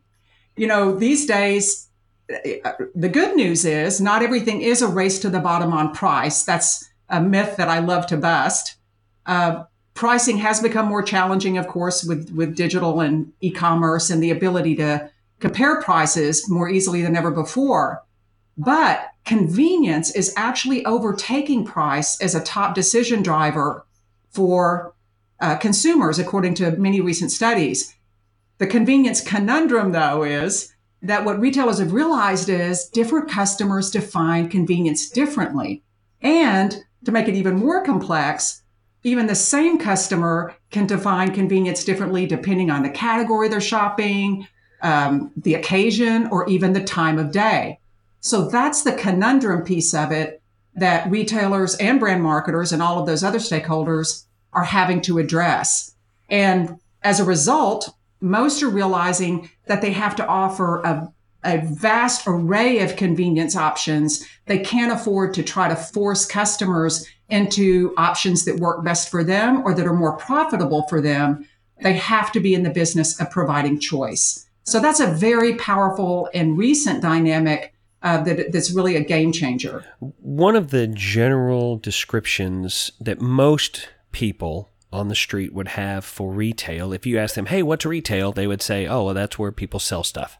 You 0.55 0.67
know, 0.67 0.95
these 0.95 1.25
days, 1.25 1.87
uh, 2.29 2.71
the 2.93 3.09
good 3.09 3.35
news 3.35 3.65
is 3.65 4.01
not 4.01 4.21
everything 4.21 4.61
is 4.61 4.81
a 4.81 4.87
race 4.87 5.19
to 5.19 5.29
the 5.29 5.39
bottom 5.39 5.73
on 5.73 5.93
price. 5.93 6.43
That's 6.43 6.89
a 7.09 7.21
myth 7.21 7.57
that 7.57 7.69
I 7.69 7.79
love 7.79 8.05
to 8.07 8.17
bust. 8.17 8.75
Uh, 9.25 9.63
pricing 9.93 10.37
has 10.37 10.61
become 10.61 10.87
more 10.87 11.03
challenging, 11.03 11.57
of 11.57 11.67
course, 11.67 12.03
with, 12.03 12.31
with 12.31 12.55
digital 12.55 12.99
and 12.99 13.31
e 13.41 13.51
commerce 13.51 14.09
and 14.09 14.21
the 14.21 14.31
ability 14.31 14.75
to 14.75 15.09
compare 15.39 15.81
prices 15.81 16.49
more 16.49 16.69
easily 16.69 17.01
than 17.01 17.15
ever 17.15 17.31
before. 17.31 18.03
But 18.57 19.09
convenience 19.25 20.11
is 20.11 20.33
actually 20.37 20.85
overtaking 20.85 21.65
price 21.65 22.19
as 22.21 22.35
a 22.35 22.43
top 22.43 22.75
decision 22.75 23.23
driver 23.23 23.85
for 24.29 24.93
uh, 25.39 25.55
consumers, 25.57 26.19
according 26.19 26.55
to 26.55 26.71
many 26.71 27.01
recent 27.01 27.31
studies. 27.31 27.95
The 28.59 28.67
convenience 28.67 29.21
conundrum, 29.21 29.91
though, 29.91 30.23
is 30.23 30.73
that 31.01 31.25
what 31.25 31.39
retailers 31.39 31.79
have 31.79 31.93
realized 31.93 32.47
is 32.49 32.85
different 32.89 33.29
customers 33.29 33.91
define 33.91 34.49
convenience 34.49 35.09
differently. 35.09 35.83
And 36.21 36.77
to 37.03 37.11
make 37.11 37.27
it 37.27 37.35
even 37.35 37.55
more 37.55 37.83
complex, 37.83 38.63
even 39.03 39.27
the 39.27 39.35
same 39.35 39.77
customer 39.77 40.55
can 40.71 40.87
define 40.87 41.33
convenience 41.33 41.83
differently 41.83 42.25
depending 42.25 42.69
on 42.69 42.83
the 42.83 42.89
category 42.89 43.49
they're 43.49 43.59
shopping, 43.59 44.47
um, 44.81 45.31
the 45.35 45.55
occasion, 45.55 46.27
or 46.27 46.47
even 46.47 46.71
the 46.71 46.83
time 46.83 47.19
of 47.19 47.31
day. 47.31 47.79
So 48.23 48.47
that's 48.47 48.83
the 48.83 48.93
conundrum 48.93 49.63
piece 49.63 49.93
of 49.93 50.13
it 50.13 50.41
that 50.75 51.11
retailers 51.11 51.75
and 51.75 51.99
brand 51.99 52.23
marketers 52.23 52.71
and 52.71 52.81
all 52.81 52.97
of 52.97 53.05
those 53.05 53.21
other 53.21 53.37
stakeholders 53.37 54.25
are 54.53 54.63
having 54.63 55.01
to 55.01 55.19
address. 55.19 55.93
And 56.29 56.79
as 57.01 57.19
a 57.19 57.25
result, 57.25 57.93
most 58.21 58.63
are 58.63 58.69
realizing 58.69 59.49
that 59.65 59.81
they 59.81 59.91
have 59.91 60.15
to 60.15 60.25
offer 60.25 60.81
a, 60.83 61.11
a 61.43 61.57
vast 61.65 62.23
array 62.25 62.79
of 62.79 62.95
convenience 62.95 63.57
options. 63.57 64.25
They 64.45 64.59
can't 64.59 64.93
afford 64.93 65.33
to 65.33 65.43
try 65.43 65.67
to 65.67 65.75
force 65.75 66.25
customers 66.25 67.05
into 67.27 67.93
options 67.97 68.45
that 68.45 68.61
work 68.61 68.85
best 68.85 69.09
for 69.09 69.25
them 69.25 69.63
or 69.65 69.73
that 69.73 69.85
are 69.85 69.93
more 69.93 70.15
profitable 70.15 70.87
for 70.87 71.01
them. 71.01 71.45
They 71.81 71.93
have 71.93 72.31
to 72.31 72.39
be 72.39 72.53
in 72.53 72.63
the 72.63 72.69
business 72.69 73.19
of 73.19 73.29
providing 73.31 73.81
choice. 73.81 74.47
So 74.63 74.79
that's 74.79 75.01
a 75.01 75.07
very 75.07 75.55
powerful 75.55 76.29
and 76.33 76.57
recent 76.57 77.01
dynamic 77.01 77.72
uh, 78.03 78.21
that 78.23 78.51
that's 78.51 78.71
really 78.71 78.95
a 78.95 79.03
game 79.03 79.31
changer. 79.31 79.85
One 79.99 80.55
of 80.55 80.69
the 80.69 80.87
general 80.87 81.77
descriptions 81.77 82.91
that 82.99 83.21
most 83.21 83.89
people 84.11 84.69
on 84.91 85.07
the 85.07 85.15
street 85.15 85.53
would 85.53 85.69
have 85.69 86.05
for 86.05 86.31
retail, 86.31 86.93
if 86.93 87.05
you 87.05 87.17
ask 87.17 87.35
them, 87.35 87.47
"Hey, 87.47 87.63
what's 87.63 87.85
retail?" 87.85 88.31
they 88.31 88.45
would 88.45 88.61
say, 88.61 88.85
"Oh, 88.85 89.05
well, 89.05 89.13
that's 89.13 89.39
where 89.39 89.51
people 89.51 89.79
sell 89.79 90.03
stuff." 90.03 90.37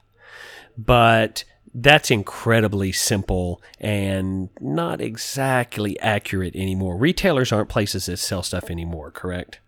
But 0.77 1.45
that's 1.73 2.11
incredibly 2.11 2.91
simple 2.91 3.61
and 3.79 4.49
not 4.59 5.01
exactly 5.01 5.99
accurate 5.99 6.55
anymore. 6.55 6.97
Retailers 6.97 7.51
aren't 7.51 7.69
places 7.69 8.05
that 8.05 8.17
sell 8.17 8.43
stuff 8.43 8.69
anymore, 8.69 9.09
correct? 9.09 9.59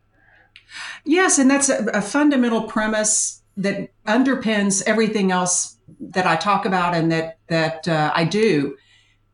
Yes, 1.04 1.40
and 1.40 1.50
that's 1.50 1.70
a, 1.70 1.86
a 1.94 2.02
fundamental 2.02 2.64
premise 2.64 3.42
that 3.58 3.90
underpins 4.06 4.84
everything 4.86 5.32
else 5.32 5.75
that 6.00 6.25
I 6.25 6.36
talk 6.36 6.65
about 6.65 6.96
and 6.96 7.12
that 7.12 7.38
that 7.48 7.88
uh, 7.88 8.12
I 8.15 8.25
do. 8.25 8.77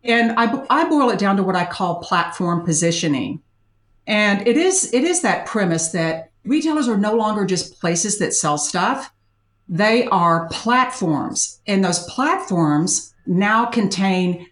And 0.04 0.32
I, 0.32 0.66
I 0.70 0.90
boil 0.90 1.12
it 1.12 1.20
down 1.20 1.38
to 1.38 1.44
what 1.44 1.56
I 1.56 1.66
call 1.66 2.02
platform 2.02 2.66
positioning. 2.66 3.42
And 4.08 4.48
it 4.48 4.58
is 4.58 4.94
it 4.94 5.04
is 5.04 5.22
that 5.22 5.46
premise 5.46 5.90
that 5.90 6.32
retailers 6.44 6.88
are 6.88 6.98
no 6.98 7.14
longer 7.16 7.46
just 7.46 7.80
places 7.80 8.18
that 8.20 8.34
sell 8.34 8.58
stuff. 8.58 9.14
They 9.70 10.06
are 10.08 10.50
platforms. 10.50 11.62
And 11.68 11.84
those 11.84 12.04
platforms 12.06 13.14
now 13.26 13.66
contain 13.66 14.48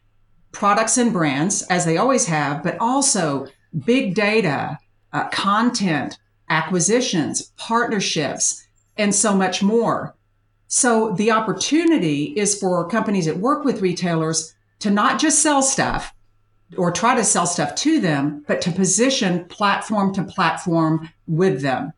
products 0.51 0.98
and 0.98 1.12
brands, 1.12 1.62
as 1.63 1.86
they 1.86 1.98
always 1.98 2.25
have, 2.25 2.63
but 2.63 2.77
also 2.79 3.48
big 3.86 4.15
data, 4.15 4.77
uh, 5.13 5.27
content, 5.29 6.18
acquisitions, 6.50 7.51
partnerships, 7.58 8.65
and 8.98 9.13
so 9.13 9.36
much 9.36 9.62
more. 9.62 10.15
So 10.69 11.13
the 11.13 11.31
opportunity 11.31 12.25
is 12.25 12.57
for 12.57 12.88
companies 12.88 13.25
that 13.25 13.38
work 13.38 13.65
with 13.65 13.81
retailers 13.81 14.53
to 14.79 14.91
not 14.91 15.19
just 15.19 15.39
sell 15.39 15.63
stuff 15.63 16.13
or 16.77 16.91
try 16.91 17.15
to 17.15 17.23
sell 17.23 17.47
stuff 17.47 17.73
to 17.73 17.99
them, 17.99 18.45
but 18.47 18.61
to 18.61 18.71
position 18.71 19.45
platform 19.45 20.13
to 20.13 20.23
platform 20.23 21.09
with 21.25 21.63
them. 21.63 21.91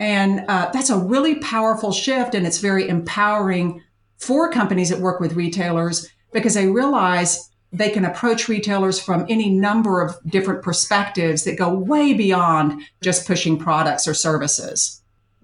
And 0.00 0.44
uh, 0.48 0.68
that's 0.72 0.90
a 0.90 0.98
really 0.98 1.36
powerful 1.36 1.92
shift. 1.92 2.34
And 2.34 2.44
it's 2.44 2.58
very 2.58 2.88
empowering 2.88 3.84
for 4.16 4.50
companies 4.50 4.90
that 4.90 4.98
work 4.98 5.20
with 5.20 5.34
retailers 5.34 6.08
because 6.32 6.54
they 6.54 6.66
realize 6.66 7.48
they 7.72 7.88
can 7.88 8.04
approach 8.04 8.48
retailers 8.48 9.00
from 9.00 9.26
any 9.28 9.48
number 9.48 10.02
of 10.02 10.16
different 10.26 10.62
perspectives 10.62 11.44
that 11.44 11.56
go 11.56 11.72
way 11.72 12.14
beyond 12.14 12.82
just 13.00 13.28
pushing 13.28 13.58
products 13.58 14.08
or 14.08 14.14
services. 14.14 15.02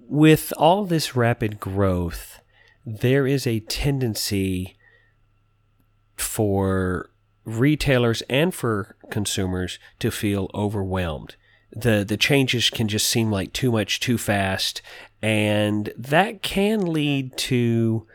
With 0.09 0.53
all 0.57 0.85
this 0.85 1.15
rapid 1.15 1.61
growth, 1.61 2.41
there 2.85 3.27
is 3.27 3.47
a 3.47 3.61
tendency 3.61 4.77
for 6.17 7.11
retailers 7.45 8.23
and 8.29 8.55
for 8.55 8.97
consumers 9.11 9.79
to 9.99 10.11
feel 10.11 10.51
overwhelmed. 10.55 11.37
The 11.73 12.05
the 12.07 12.17
changes 12.17 12.71
can 12.71 12.89
just 12.89 13.09
seem 13.09 13.31
like 13.31 13.53
too 13.53 13.73
much 13.73 14.01
too 14.01 14.17
fast 14.17 14.81
and 15.21 15.93
that 15.97 16.43
can 16.43 16.87
lead 16.87 17.37
to 17.39 18.07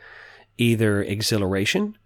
either 0.57 1.01
exhilaration 1.03 1.97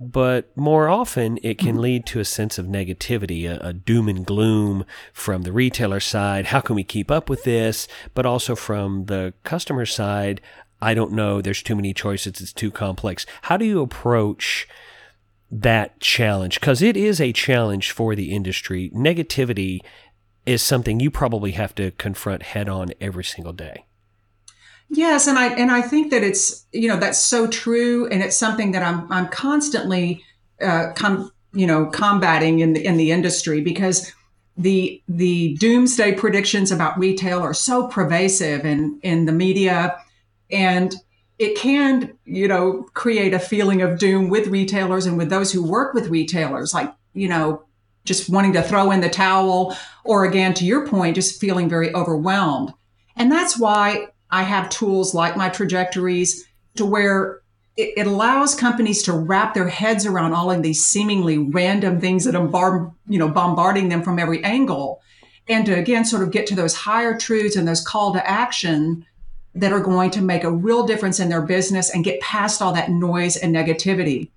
but 0.00 0.56
more 0.56 0.88
often 0.88 1.38
it 1.42 1.58
can 1.58 1.70
mm-hmm. 1.70 1.80
lead 1.80 2.06
to 2.06 2.20
a 2.20 2.24
sense 2.24 2.56
of 2.56 2.66
negativity, 2.66 3.50
a, 3.50 3.58
a, 3.66 3.72
doom 3.72 4.08
and 4.08 4.24
gloom 4.24 4.84
from 5.12 5.42
the 5.42 5.50
retailer 5.50 5.98
side. 5.98 6.46
How 6.46 6.60
can 6.60 6.76
we 6.76 6.84
keep 6.84 7.10
up 7.10 7.28
with 7.28 7.42
this? 7.42 7.88
But 8.14 8.24
also 8.24 8.54
from 8.54 9.06
the 9.06 9.34
customer 9.42 9.86
side, 9.86 10.40
I 10.80 10.94
don't 10.94 11.12
know. 11.12 11.40
There's 11.40 11.62
too 11.62 11.76
many 11.76 11.92
choices. 11.92 12.40
It's 12.40 12.52
too 12.52 12.70
complex. 12.70 13.26
How 13.42 13.56
do 13.56 13.64
you 13.64 13.80
approach 13.80 14.68
that 15.50 16.00
challenge? 16.00 16.60
Because 16.60 16.82
it 16.82 16.96
is 16.96 17.20
a 17.20 17.32
challenge 17.32 17.90
for 17.90 18.14
the 18.14 18.32
industry. 18.32 18.90
Negativity 18.94 19.80
is 20.46 20.62
something 20.62 21.00
you 21.00 21.10
probably 21.10 21.52
have 21.52 21.74
to 21.74 21.90
confront 21.92 22.42
head 22.42 22.68
on 22.68 22.92
every 23.00 23.24
single 23.24 23.52
day. 23.52 23.84
Yes, 24.90 25.26
and 25.26 25.38
I 25.38 25.48
and 25.48 25.70
I 25.70 25.82
think 25.82 26.10
that 26.12 26.22
it's 26.22 26.64
you 26.72 26.88
know 26.88 26.96
that's 26.96 27.18
so 27.18 27.46
true, 27.46 28.08
and 28.08 28.22
it's 28.22 28.36
something 28.36 28.72
that 28.72 28.82
I'm 28.82 29.10
I'm 29.12 29.28
constantly 29.28 30.24
uh, 30.62 30.92
com, 30.94 31.30
you 31.52 31.66
know 31.66 31.86
combating 31.86 32.60
in 32.60 32.72
the 32.72 32.84
in 32.84 32.96
the 32.96 33.10
industry 33.10 33.60
because 33.60 34.10
the 34.56 35.02
the 35.06 35.56
doomsday 35.56 36.12
predictions 36.14 36.72
about 36.72 36.98
retail 36.98 37.40
are 37.40 37.52
so 37.52 37.88
pervasive 37.88 38.64
in 38.64 38.98
in 39.02 39.26
the 39.26 39.32
media 39.32 39.98
and 40.50 40.94
it 41.38 41.56
can, 41.56 42.18
you 42.24 42.48
know, 42.48 42.82
create 42.94 43.32
a 43.32 43.38
feeling 43.38 43.80
of 43.82 43.98
doom 43.98 44.28
with 44.28 44.48
retailers 44.48 45.06
and 45.06 45.16
with 45.16 45.30
those 45.30 45.52
who 45.52 45.62
work 45.62 45.94
with 45.94 46.08
retailers, 46.08 46.74
like, 46.74 46.92
you 47.14 47.28
know, 47.28 47.64
just 48.04 48.28
wanting 48.28 48.52
to 48.54 48.62
throw 48.62 48.90
in 48.90 49.00
the 49.00 49.08
towel, 49.08 49.76
or 50.04 50.24
again, 50.24 50.54
to 50.54 50.64
your 50.64 50.86
point, 50.86 51.14
just 51.14 51.40
feeling 51.40 51.68
very 51.68 51.94
overwhelmed. 51.94 52.72
And 53.16 53.30
that's 53.30 53.58
why 53.58 54.08
I 54.30 54.42
have 54.42 54.70
tools 54.70 55.14
like 55.14 55.36
my 55.36 55.48
trajectories 55.48 56.46
to 56.76 56.86
where 56.86 57.42
it, 57.76 57.92
it 57.96 58.06
allows 58.06 58.54
companies 58.54 59.02
to 59.04 59.12
wrap 59.12 59.54
their 59.54 59.68
heads 59.68 60.06
around 60.06 60.32
all 60.32 60.50
of 60.50 60.62
these 60.62 60.84
seemingly 60.84 61.38
random 61.38 62.00
things 62.00 62.24
that 62.24 62.34
are, 62.34 62.92
you 63.06 63.18
know, 63.18 63.28
bombarding 63.28 63.88
them 63.88 64.02
from 64.02 64.18
every 64.18 64.42
angle. 64.42 65.02
And 65.46 65.64
to 65.66 65.74
again 65.74 66.04
sort 66.04 66.22
of 66.22 66.30
get 66.30 66.46
to 66.48 66.54
those 66.54 66.74
higher 66.74 67.16
truths 67.16 67.56
and 67.56 67.66
those 67.66 67.80
call 67.80 68.12
to 68.12 68.28
action 68.28 69.06
that 69.58 69.72
are 69.72 69.80
going 69.80 70.10
to 70.12 70.22
make 70.22 70.44
a 70.44 70.52
real 70.52 70.86
difference 70.86 71.18
in 71.18 71.28
their 71.28 71.42
business 71.42 71.90
and 71.92 72.04
get 72.04 72.20
past 72.20 72.62
all 72.62 72.72
that 72.72 72.90
noise 72.90 73.36
and 73.36 73.54
negativity. 73.54 74.30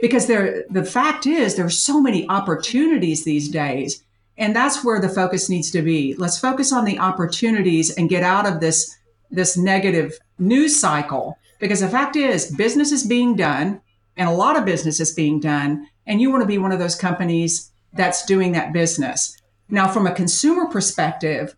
Because 0.00 0.26
there, 0.26 0.64
the 0.70 0.84
fact 0.84 1.26
is, 1.26 1.54
there's 1.54 1.78
so 1.78 2.00
many 2.00 2.26
opportunities 2.28 3.24
these 3.24 3.48
days. 3.48 4.02
And 4.38 4.56
that's 4.56 4.82
where 4.82 4.98
the 4.98 5.10
focus 5.10 5.50
needs 5.50 5.70
to 5.72 5.82
be. 5.82 6.14
Let's 6.14 6.38
focus 6.38 6.72
on 6.72 6.86
the 6.86 6.98
opportunities 6.98 7.94
and 7.94 8.08
get 8.08 8.22
out 8.22 8.46
of 8.46 8.60
this, 8.60 8.96
this 9.30 9.58
negative 9.58 10.18
news 10.38 10.80
cycle. 10.80 11.38
Because 11.58 11.80
the 11.80 11.88
fact 11.88 12.16
is, 12.16 12.50
business 12.56 12.92
is 12.92 13.06
being 13.06 13.36
done 13.36 13.80
and 14.16 14.28
a 14.28 14.32
lot 14.32 14.56
of 14.56 14.64
business 14.64 15.00
is 15.00 15.12
being 15.12 15.38
done. 15.38 15.86
And 16.06 16.20
you 16.20 16.30
want 16.30 16.42
to 16.42 16.48
be 16.48 16.58
one 16.58 16.72
of 16.72 16.78
those 16.78 16.96
companies 16.96 17.70
that's 17.92 18.24
doing 18.24 18.52
that 18.52 18.72
business. 18.72 19.36
Now, 19.68 19.86
from 19.86 20.06
a 20.06 20.14
consumer 20.14 20.66
perspective, 20.66 21.54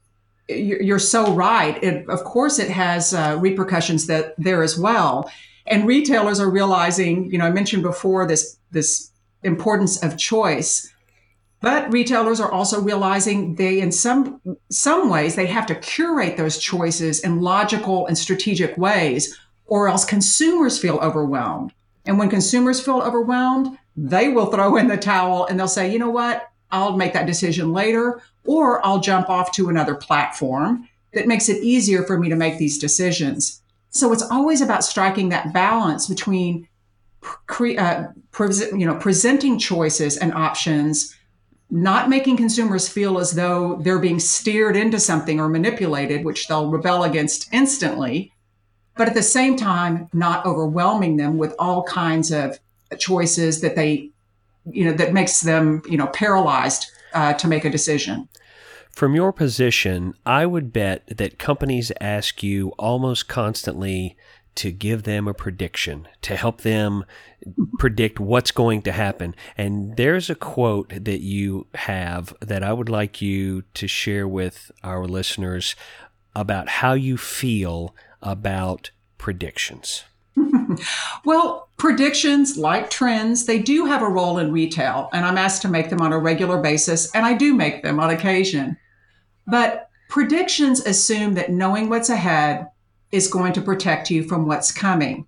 you're 0.49 0.99
so 0.99 1.33
right. 1.33 1.83
It, 1.83 2.09
of 2.09 2.25
course, 2.25 2.59
it 2.59 2.71
has 2.71 3.15
uh, 3.15 3.39
repercussions 3.41 4.07
that 4.07 4.35
there 4.39 4.63
as 4.63 4.79
well. 4.79 5.31
And 5.67 5.87
retailers 5.87 6.41
are 6.41 6.51
realizing, 6.51 7.31
you 7.33 7.39
know, 7.39 7.47
I 7.47 7.51
mentioned 7.51 7.83
before 7.83 8.27
this 8.27 8.59
this 8.71 9.11
importance 9.43 10.03
of 10.03 10.19
choice. 10.19 10.91
But 11.61 11.91
retailers 11.91 12.41
are 12.41 12.53
also 12.53 12.83
realizing 12.83 13.55
they, 13.55 13.81
in 13.81 13.91
some 13.91 14.41
some 14.71 15.09
ways, 15.09 15.35
they 15.35 15.47
have 15.47 15.67
to 15.67 15.75
curate 15.75 16.37
those 16.37 16.59
choices 16.59 17.21
in 17.21 17.41
logical 17.41 18.07
and 18.07 18.19
strategic 18.19 18.77
ways, 18.77 19.39
or 19.65 19.89
else 19.89 20.05
consumers 20.05 20.79
feel 20.79 20.99
overwhelmed. 20.99 21.73
And 22.05 22.19
when 22.19 22.29
consumers 22.29 22.83
feel 22.83 23.01
overwhelmed, 23.01 23.79
they 23.97 24.29
will 24.29 24.47
throw 24.47 24.77
in 24.77 24.89
the 24.89 24.99
towel 24.99 25.47
and 25.47 25.59
they'll 25.59 25.69
say, 25.69 25.91
you 25.91 25.99
know 25.99 26.11
what, 26.11 26.51
I'll 26.75 26.97
make 26.97 27.13
that 27.13 27.27
decision 27.27 27.73
later, 27.73 28.21
or 28.45 28.85
I'll 28.85 29.01
jump 29.01 29.31
off 29.31 29.53
to 29.53 29.69
another 29.69 29.95
platform 29.95 30.89
that 31.13 31.29
makes 31.29 31.49
it 31.49 31.63
easier 31.63 32.03
for 32.03 32.19
me 32.19 32.29
to 32.29 32.37
make 32.37 32.59
these 32.59 32.79
decisions. 32.79 33.63
So 33.91 34.13
it's 34.13 34.23
always 34.23 34.61
about 34.61 34.85
striking 34.85 35.29
that 35.29 35.53
balance 35.53 36.09
between 36.09 36.69
cre- 37.21 37.79
uh, 37.79 38.09
pre- 38.33 38.79
you 38.79 38.87
know 38.87 38.97
presenting 38.97 39.59
choices 39.59 40.17
and 40.17 40.35
options 40.35 41.15
not 41.71 42.09
making 42.09 42.37
consumers 42.37 42.89
feel 42.89 43.19
as 43.19 43.33
though 43.33 43.77
they're 43.83 43.99
being 43.99 44.21
steered 44.21 44.77
into 44.77 45.01
something 45.01 45.41
or 45.41 45.49
manipulated, 45.49 46.25
which 46.25 46.47
they'll 46.47 46.71
rebel 46.71 47.03
against 47.03 47.49
instantly, 47.53 48.33
but 48.97 49.09
at 49.09 49.15
the 49.15 49.23
same 49.23 49.57
time, 49.57 50.09
not 50.13 50.47
overwhelming 50.47 51.17
them 51.17 51.37
with 51.37 51.55
all 51.59 51.83
kinds 51.83 52.31
of 52.31 52.61
choices 52.99 53.61
that 53.61 53.75
they, 53.75 54.11
you 54.71 54.85
know, 54.85 54.93
that 54.93 55.13
makes 55.13 55.41
them, 55.41 55.83
you 55.89 55.97
know, 55.97 56.07
paralyzed 56.09 56.87
uh, 57.13 57.33
to 57.35 57.49
make 57.49 57.65
a 57.65 57.71
decision. 57.71 58.29
From 58.91 59.15
your 59.15 59.33
position, 59.33 60.15
I 60.25 60.47
would 60.47 60.73
bet 60.73 61.05
that 61.09 61.39
companies 61.39 61.91
ask 62.01 62.43
you 62.43 62.69
almost 62.79 63.29
constantly 63.29 64.17
to 64.55 64.71
give 64.71 65.03
them 65.03 65.27
a 65.27 65.35
prediction, 65.35 66.07
to 66.23 66.37
help 66.37 66.61
them 66.61 67.05
predict 67.79 68.21
what's 68.21 68.53
going 68.53 68.83
to 68.83 68.93
happen. 68.93 69.35
And 69.57 69.97
there's 69.97 70.31
a 70.31 70.37
quote 70.37 70.91
that 70.91 71.21
you 71.21 71.67
have 71.75 72.35
that 72.41 72.63
I 72.63 72.73
would 72.73 72.89
like 72.89 73.21
you 73.21 73.65
to 73.75 73.89
share 73.89 74.29
with 74.29 74.71
our 74.85 75.07
listeners 75.07 75.75
about 76.37 76.69
how 76.69 76.93
you 76.93 77.17
feel 77.17 77.97
about 78.23 78.93
predictions. 79.19 80.05
well, 81.25 81.69
predictions, 81.77 82.57
like 82.57 82.91
trends, 82.91 83.47
they 83.47 83.59
do 83.59 83.87
have 83.87 84.03
a 84.03 84.09
role 84.09 84.39
in 84.39 84.53
retail, 84.53 85.09
and 85.13 85.25
I'm 85.25 85.39
asked 85.39 85.63
to 85.63 85.69
make 85.69 85.91
them 85.91 86.01
on 86.01 86.13
a 86.13 86.19
regular 86.19 86.61
basis, 86.61 87.15
and 87.15 87.25
I 87.25 87.35
do 87.35 87.55
make 87.55 87.83
them 87.83 88.01
on 88.01 88.11
occasion. 88.11 88.77
But 89.47 89.89
predictions 90.09 90.81
assume 90.81 91.35
that 91.35 91.51
knowing 91.51 91.89
what's 91.89 92.11
ahead 92.11 92.69
is 93.13 93.29
going 93.29 93.53
to 93.53 93.61
protect 93.61 94.11
you 94.11 94.25
from 94.25 94.47
what's 94.47 94.73
coming. 94.73 95.27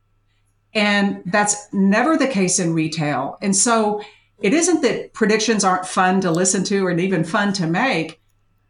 And 0.75 1.23
that's 1.27 1.73
never 1.73 2.17
the 2.17 2.27
case 2.27 2.59
in 2.59 2.75
retail. 2.75 3.39
And 3.41 3.55
so 3.55 4.03
it 4.39 4.53
isn't 4.53 4.83
that 4.83 5.15
predictions 5.15 5.65
aren't 5.65 5.87
fun 5.87 6.21
to 6.21 6.31
listen 6.31 6.65
to 6.65 6.89
and 6.89 7.01
even 7.01 7.25
fun 7.25 7.53
to 7.55 7.67
make, 7.67 8.21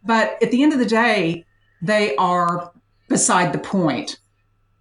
but 0.04 0.40
at 0.42 0.50
the 0.50 0.62
end 0.62 0.72
of 0.72 0.78
the 0.78 0.86
day, 0.86 1.44
they 1.82 2.14
are 2.16 2.72
beside 3.08 3.52
the 3.52 3.58
point. 3.58 4.18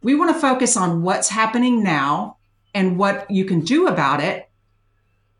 We 0.05 0.13
want 0.13 0.35
to 0.35 0.39
focus 0.39 0.77
on 0.77 1.01
what's 1.01 1.29
happening 1.29 1.81
now 1.81 2.37
and 2.75 2.99
what 2.99 3.25
you 3.31 3.43
can 3.43 3.61
do 3.61 3.87
about 3.87 4.21
it, 4.21 4.47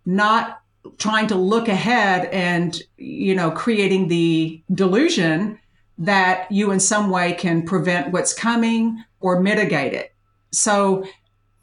not 0.08 0.60
trying 0.98 1.28
to 1.28 1.36
look 1.36 1.68
ahead 1.68 2.26
and, 2.32 2.76
you 2.98 3.36
know, 3.36 3.52
creating 3.52 4.08
the 4.08 4.64
delusion 4.74 5.60
that 6.00 6.52
you 6.52 6.72
in 6.72 6.80
some 6.80 7.12
way 7.12 7.34
can 7.34 7.62
prevent 7.62 8.12
what's 8.12 8.34
coming 8.34 9.04
or 9.20 9.40
mitigate 9.40 9.94
it. 9.94 10.16
So 10.52 11.06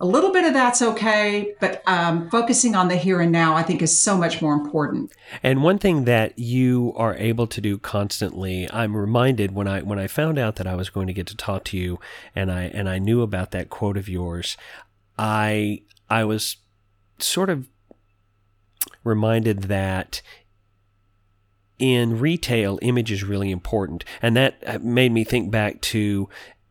a 0.03 0.07
little 0.07 0.33
bit 0.33 0.45
of 0.45 0.53
that's 0.53 0.83
okay, 0.83 1.55
but 1.61 1.81
um, 1.87 2.29
focusing 2.29 2.75
on 2.75 2.89
the 2.89 2.97
here 2.97 3.21
and 3.21 3.31
now, 3.31 3.55
I 3.55 3.63
think, 3.63 3.81
is 3.83 3.97
so 3.97 4.19
much 4.19 4.43
more 4.43 4.53
important. 4.53 5.13
And 5.45 5.63
one 5.63 5.79
thing 5.79 6.07
that 6.07 6.37
you 6.37 6.93
are 6.97 7.15
able 7.15 7.47
to 7.47 7.61
do 7.61 7.79
constantly, 7.79 8.69
I'm 8.73 8.97
reminded 8.97 9.55
when 9.55 9.69
I 9.69 9.81
when 9.83 10.01
I 10.01 10.09
found 10.09 10.41
out 10.41 10.57
that 10.57 10.67
I 10.67 10.75
was 10.75 10.91
going 10.91 11.07
to 11.07 11.13
get 11.13 11.29
to 11.29 11.37
talk 11.37 11.63
to 11.67 11.79
you, 11.79 12.01
and 12.35 12.51
I 12.51 12.65
and 12.65 12.89
I 12.89 12.99
knew 12.99 13.23
about 13.23 13.53
that 13.53 13.71
quote 13.71 13.97
of 13.97 14.09
yours, 14.09 14.57
I 15.17 15.83
I 16.11 16.25
was 16.25 16.57
sort 17.21 17.49
of 17.49 17.69
reminded 19.05 19.65
that 19.65 20.21
in 21.79 22.19
retail, 22.19 22.79
image 22.83 23.13
is 23.13 23.23
really 23.23 23.53
important. 23.53 24.05
And 24.21 24.37
that 24.37 24.83
made 24.83 25.13
me 25.13 25.23
think 25.23 25.53
back 25.53 25.81
to 25.83 26.29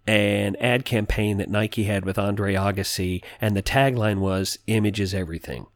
an 0.08 0.56
ad 0.58 0.86
campaign 0.86 1.38
that 1.38 1.50
Nike 1.50 1.84
had 1.84 2.06
with 2.06 2.18
Andre 2.18 2.56
Agassi, 2.56 3.24
and 3.40 3.56
the 3.56 3.64
tagline 3.64 4.20
was 4.20 4.58
Image 4.68 5.00
is 5.00 5.14
everything. 5.14 5.68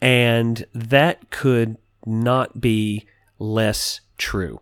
And 0.00 0.66
that 0.74 1.30
could 1.30 1.76
not 2.04 2.60
be 2.60 3.06
less 3.38 4.00
true. 4.18 4.60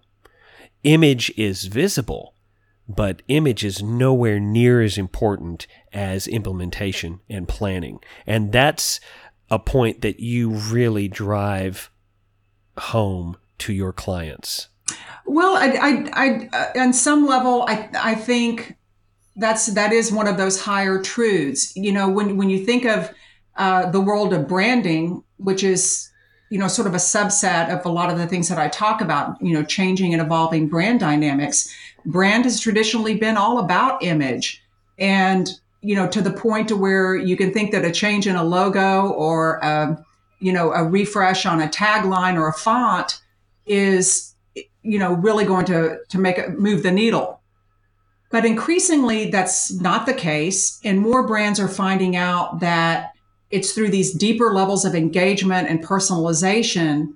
Image 0.84 1.32
is 1.36 1.64
visible, 1.64 2.34
but 2.88 3.22
image 3.28 3.64
is 3.64 3.82
nowhere 3.82 4.38
near 4.38 4.82
as 4.82 4.98
important 4.98 5.66
as 5.92 6.26
implementation 6.26 7.20
and 7.28 7.48
planning. 7.48 7.98
And 8.26 8.52
that's 8.52 9.00
a 9.50 9.58
point 9.58 10.00
that 10.02 10.20
you 10.20 10.50
really 10.50 11.08
drive 11.08 11.90
home 12.78 13.36
to 13.58 13.72
your 13.72 13.92
clients? 13.92 14.68
Well, 15.24 15.56
I, 15.56 15.66
I, 15.66 16.10
I, 16.12 16.48
uh, 16.52 16.80
on 16.80 16.92
some 16.92 17.26
level, 17.26 17.62
I, 17.68 17.88
I 17.94 18.14
think 18.14 18.76
that's 19.36 19.66
that 19.66 19.92
is 19.92 20.12
one 20.12 20.28
of 20.28 20.36
those 20.36 20.60
higher 20.60 21.00
truths. 21.00 21.74
You 21.76 21.92
know, 21.92 22.08
when 22.08 22.36
when 22.36 22.50
you 22.50 22.64
think 22.64 22.84
of 22.84 23.10
uh, 23.56 23.90
the 23.90 24.00
world 24.00 24.32
of 24.32 24.48
branding, 24.48 25.22
which 25.38 25.62
is 25.62 26.10
you 26.50 26.58
know 26.58 26.68
sort 26.68 26.86
of 26.86 26.94
a 26.94 26.98
subset 26.98 27.70
of 27.70 27.84
a 27.86 27.88
lot 27.88 28.10
of 28.10 28.18
the 28.18 28.26
things 28.26 28.48
that 28.48 28.58
I 28.58 28.68
talk 28.68 29.00
about, 29.00 29.40
you 29.40 29.54
know, 29.54 29.64
changing 29.64 30.12
and 30.12 30.22
evolving 30.22 30.68
brand 30.68 31.00
dynamics. 31.00 31.72
Brand 32.04 32.44
has 32.44 32.60
traditionally 32.60 33.16
been 33.16 33.36
all 33.36 33.58
about 33.58 34.02
image, 34.02 34.62
and 34.98 35.48
you 35.80 35.96
know 35.96 36.08
to 36.08 36.20
the 36.20 36.32
point 36.32 36.68
to 36.68 36.76
where 36.76 37.14
you 37.16 37.36
can 37.36 37.52
think 37.52 37.72
that 37.72 37.84
a 37.84 37.90
change 37.90 38.26
in 38.26 38.36
a 38.36 38.44
logo 38.44 39.08
or 39.08 39.58
a, 39.58 39.66
um, 39.66 40.04
you 40.40 40.52
know 40.52 40.72
a 40.72 40.84
refresh 40.84 41.46
on 41.46 41.60
a 41.60 41.68
tagline 41.68 42.36
or 42.36 42.48
a 42.48 42.52
font 42.52 43.20
is 43.64 44.34
you 44.82 44.98
know 44.98 45.14
really 45.14 45.44
going 45.44 45.64
to 45.64 45.98
to 46.08 46.18
make 46.18 46.36
it 46.36 46.58
move 46.58 46.82
the 46.82 46.90
needle 46.90 47.41
but 48.32 48.46
increasingly 48.46 49.30
that's 49.30 49.70
not 49.80 50.06
the 50.06 50.14
case 50.14 50.80
and 50.82 50.98
more 50.98 51.24
brands 51.24 51.60
are 51.60 51.68
finding 51.68 52.16
out 52.16 52.58
that 52.60 53.12
it's 53.50 53.72
through 53.72 53.90
these 53.90 54.12
deeper 54.14 54.52
levels 54.52 54.84
of 54.84 54.94
engagement 54.94 55.68
and 55.68 55.84
personalization 55.84 57.12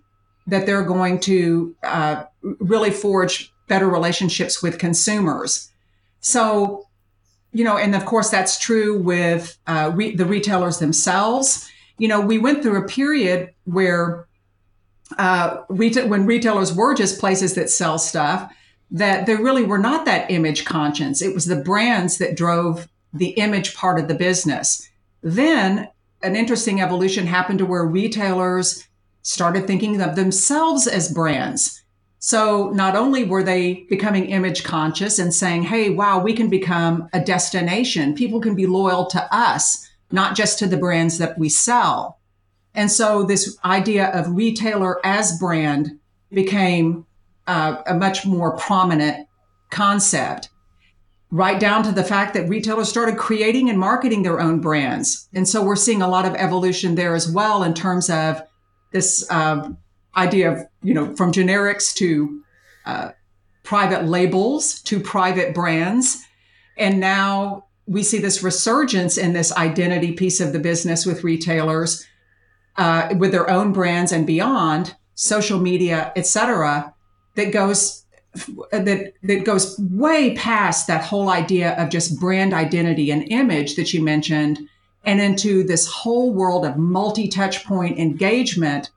that 0.46 0.66
they're 0.66 0.84
going 0.84 1.18
to 1.18 1.74
uh, 1.82 2.22
really 2.60 2.90
forge 2.90 3.50
better 3.66 3.88
relationships 3.88 4.62
with 4.62 4.78
consumers. 4.78 5.72
So 6.20 6.86
you 7.52 7.64
know 7.64 7.78
and 7.78 7.96
of 7.96 8.04
course 8.04 8.28
that's 8.28 8.58
true 8.58 9.00
with 9.00 9.58
uh, 9.66 9.90
re- 9.94 10.14
the 10.14 10.26
retailers 10.26 10.78
themselves. 10.78 11.68
You 11.98 12.08
know 12.08 12.20
we 12.20 12.38
went 12.38 12.62
through 12.62 12.84
a 12.84 12.86
period 12.86 13.54
where 13.64 14.26
uh, 15.18 15.62
retail, 15.70 16.08
when 16.08 16.26
retailers 16.26 16.74
were 16.74 16.94
just 16.94 17.18
places 17.18 17.54
that 17.54 17.70
sell 17.70 17.98
stuff, 17.98 18.52
that 18.90 19.26
they 19.26 19.34
really 19.34 19.64
were 19.64 19.78
not 19.78 20.04
that 20.04 20.30
image 20.30 20.64
conscious. 20.64 21.20
It 21.20 21.34
was 21.34 21.46
the 21.46 21.56
brands 21.56 22.18
that 22.18 22.36
drove 22.36 22.88
the 23.12 23.30
image 23.30 23.74
part 23.74 23.98
of 23.98 24.08
the 24.08 24.14
business. 24.14 24.88
Then 25.22 25.88
an 26.22 26.36
interesting 26.36 26.80
evolution 26.80 27.26
happened 27.26 27.58
to 27.58 27.66
where 27.66 27.84
retailers 27.84 28.86
started 29.22 29.66
thinking 29.66 30.00
of 30.00 30.16
themselves 30.16 30.86
as 30.86 31.12
brands. 31.12 31.82
So 32.18 32.70
not 32.70 32.96
only 32.96 33.24
were 33.24 33.42
they 33.42 33.86
becoming 33.88 34.26
image 34.26 34.64
conscious 34.64 35.18
and 35.18 35.34
saying, 35.34 35.64
hey, 35.64 35.90
wow, 35.90 36.18
we 36.18 36.32
can 36.32 36.48
become 36.48 37.08
a 37.12 37.20
destination. 37.20 38.14
People 38.14 38.40
can 38.40 38.54
be 38.54 38.66
loyal 38.66 39.06
to 39.06 39.34
us, 39.34 39.88
not 40.10 40.36
just 40.36 40.58
to 40.60 40.66
the 40.66 40.76
brands 40.76 41.18
that 41.18 41.38
we 41.38 41.48
sell. 41.48 42.18
And 42.74 42.90
so 42.90 43.22
this 43.24 43.58
idea 43.64 44.10
of 44.10 44.36
retailer 44.36 45.04
as 45.04 45.38
brand 45.38 45.98
became 46.30 47.06
uh, 47.46 47.82
a 47.86 47.94
much 47.94 48.26
more 48.26 48.56
prominent 48.56 49.28
concept, 49.70 50.48
right 51.30 51.58
down 51.58 51.82
to 51.82 51.92
the 51.92 52.04
fact 52.04 52.34
that 52.34 52.48
retailers 52.48 52.88
started 52.88 53.16
creating 53.16 53.68
and 53.68 53.78
marketing 53.78 54.22
their 54.22 54.40
own 54.40 54.60
brands. 54.60 55.28
And 55.34 55.48
so 55.48 55.62
we're 55.62 55.76
seeing 55.76 56.02
a 56.02 56.08
lot 56.08 56.24
of 56.24 56.34
evolution 56.34 56.94
there 56.94 57.14
as 57.14 57.30
well 57.30 57.62
in 57.62 57.74
terms 57.74 58.08
of 58.10 58.42
this 58.92 59.26
uh, 59.30 59.70
idea 60.16 60.52
of, 60.52 60.60
you 60.82 60.94
know, 60.94 61.14
from 61.16 61.32
generics 61.32 61.94
to 61.94 62.42
uh, 62.86 63.10
private 63.62 64.04
labels 64.04 64.80
to 64.82 65.00
private 65.00 65.54
brands. 65.54 66.24
And 66.78 67.00
now 67.00 67.66
we 67.86 68.02
see 68.02 68.18
this 68.18 68.42
resurgence 68.42 69.18
in 69.18 69.32
this 69.32 69.52
identity 69.52 70.12
piece 70.12 70.40
of 70.40 70.52
the 70.52 70.58
business 70.58 71.04
with 71.04 71.24
retailers 71.24 72.06
uh, 72.76 73.14
with 73.18 73.32
their 73.32 73.48
own 73.50 73.72
brands 73.72 74.12
and 74.12 74.26
beyond, 74.26 74.94
social 75.14 75.58
media, 75.58 76.12
etc., 76.16 76.94
that 77.36 77.52
goes 77.52 78.04
that 78.70 79.12
that 79.22 79.44
goes 79.44 79.78
way 79.78 80.34
past 80.34 80.86
that 80.88 81.02
whole 81.02 81.30
idea 81.30 81.74
of 81.76 81.88
just 81.88 82.20
brand 82.20 82.52
identity 82.52 83.10
and 83.10 83.30
image 83.30 83.76
that 83.76 83.94
you 83.94 84.02
mentioned, 84.02 84.58
and 85.04 85.20
into 85.20 85.62
this 85.62 85.86
whole 85.86 86.34
world 86.34 86.66
of 86.66 86.76
multi-touch 86.76 87.64
point 87.64 87.98
engagement 87.98 88.90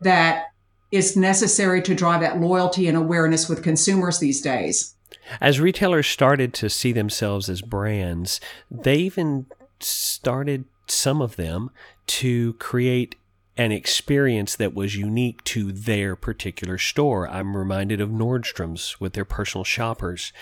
that 0.00 0.46
is 0.90 1.16
necessary 1.16 1.80
to 1.82 1.94
drive 1.94 2.20
that 2.20 2.40
loyalty 2.40 2.88
and 2.88 2.96
awareness 2.96 3.48
with 3.48 3.62
consumers 3.62 4.18
these 4.18 4.40
days. 4.40 4.94
As 5.40 5.60
retailers 5.60 6.06
started 6.06 6.52
to 6.54 6.68
see 6.68 6.92
themselves 6.92 7.48
as 7.48 7.62
brands, 7.62 8.40
they 8.70 8.96
even 8.96 9.46
started, 9.78 10.64
some 10.88 11.22
of 11.22 11.36
them, 11.36 11.70
to 12.08 12.54
create 12.54 13.14
an 13.56 13.72
experience 13.72 14.56
that 14.56 14.74
was 14.74 14.96
unique 14.96 15.44
to 15.44 15.72
their 15.72 16.16
particular 16.16 16.78
store. 16.78 17.28
I'm 17.28 17.56
reminded 17.56 18.00
of 18.00 18.08
Nordstrom's 18.08 18.98
with 19.00 19.12
their 19.12 19.24
personal 19.24 19.64
shoppers. 19.64 20.32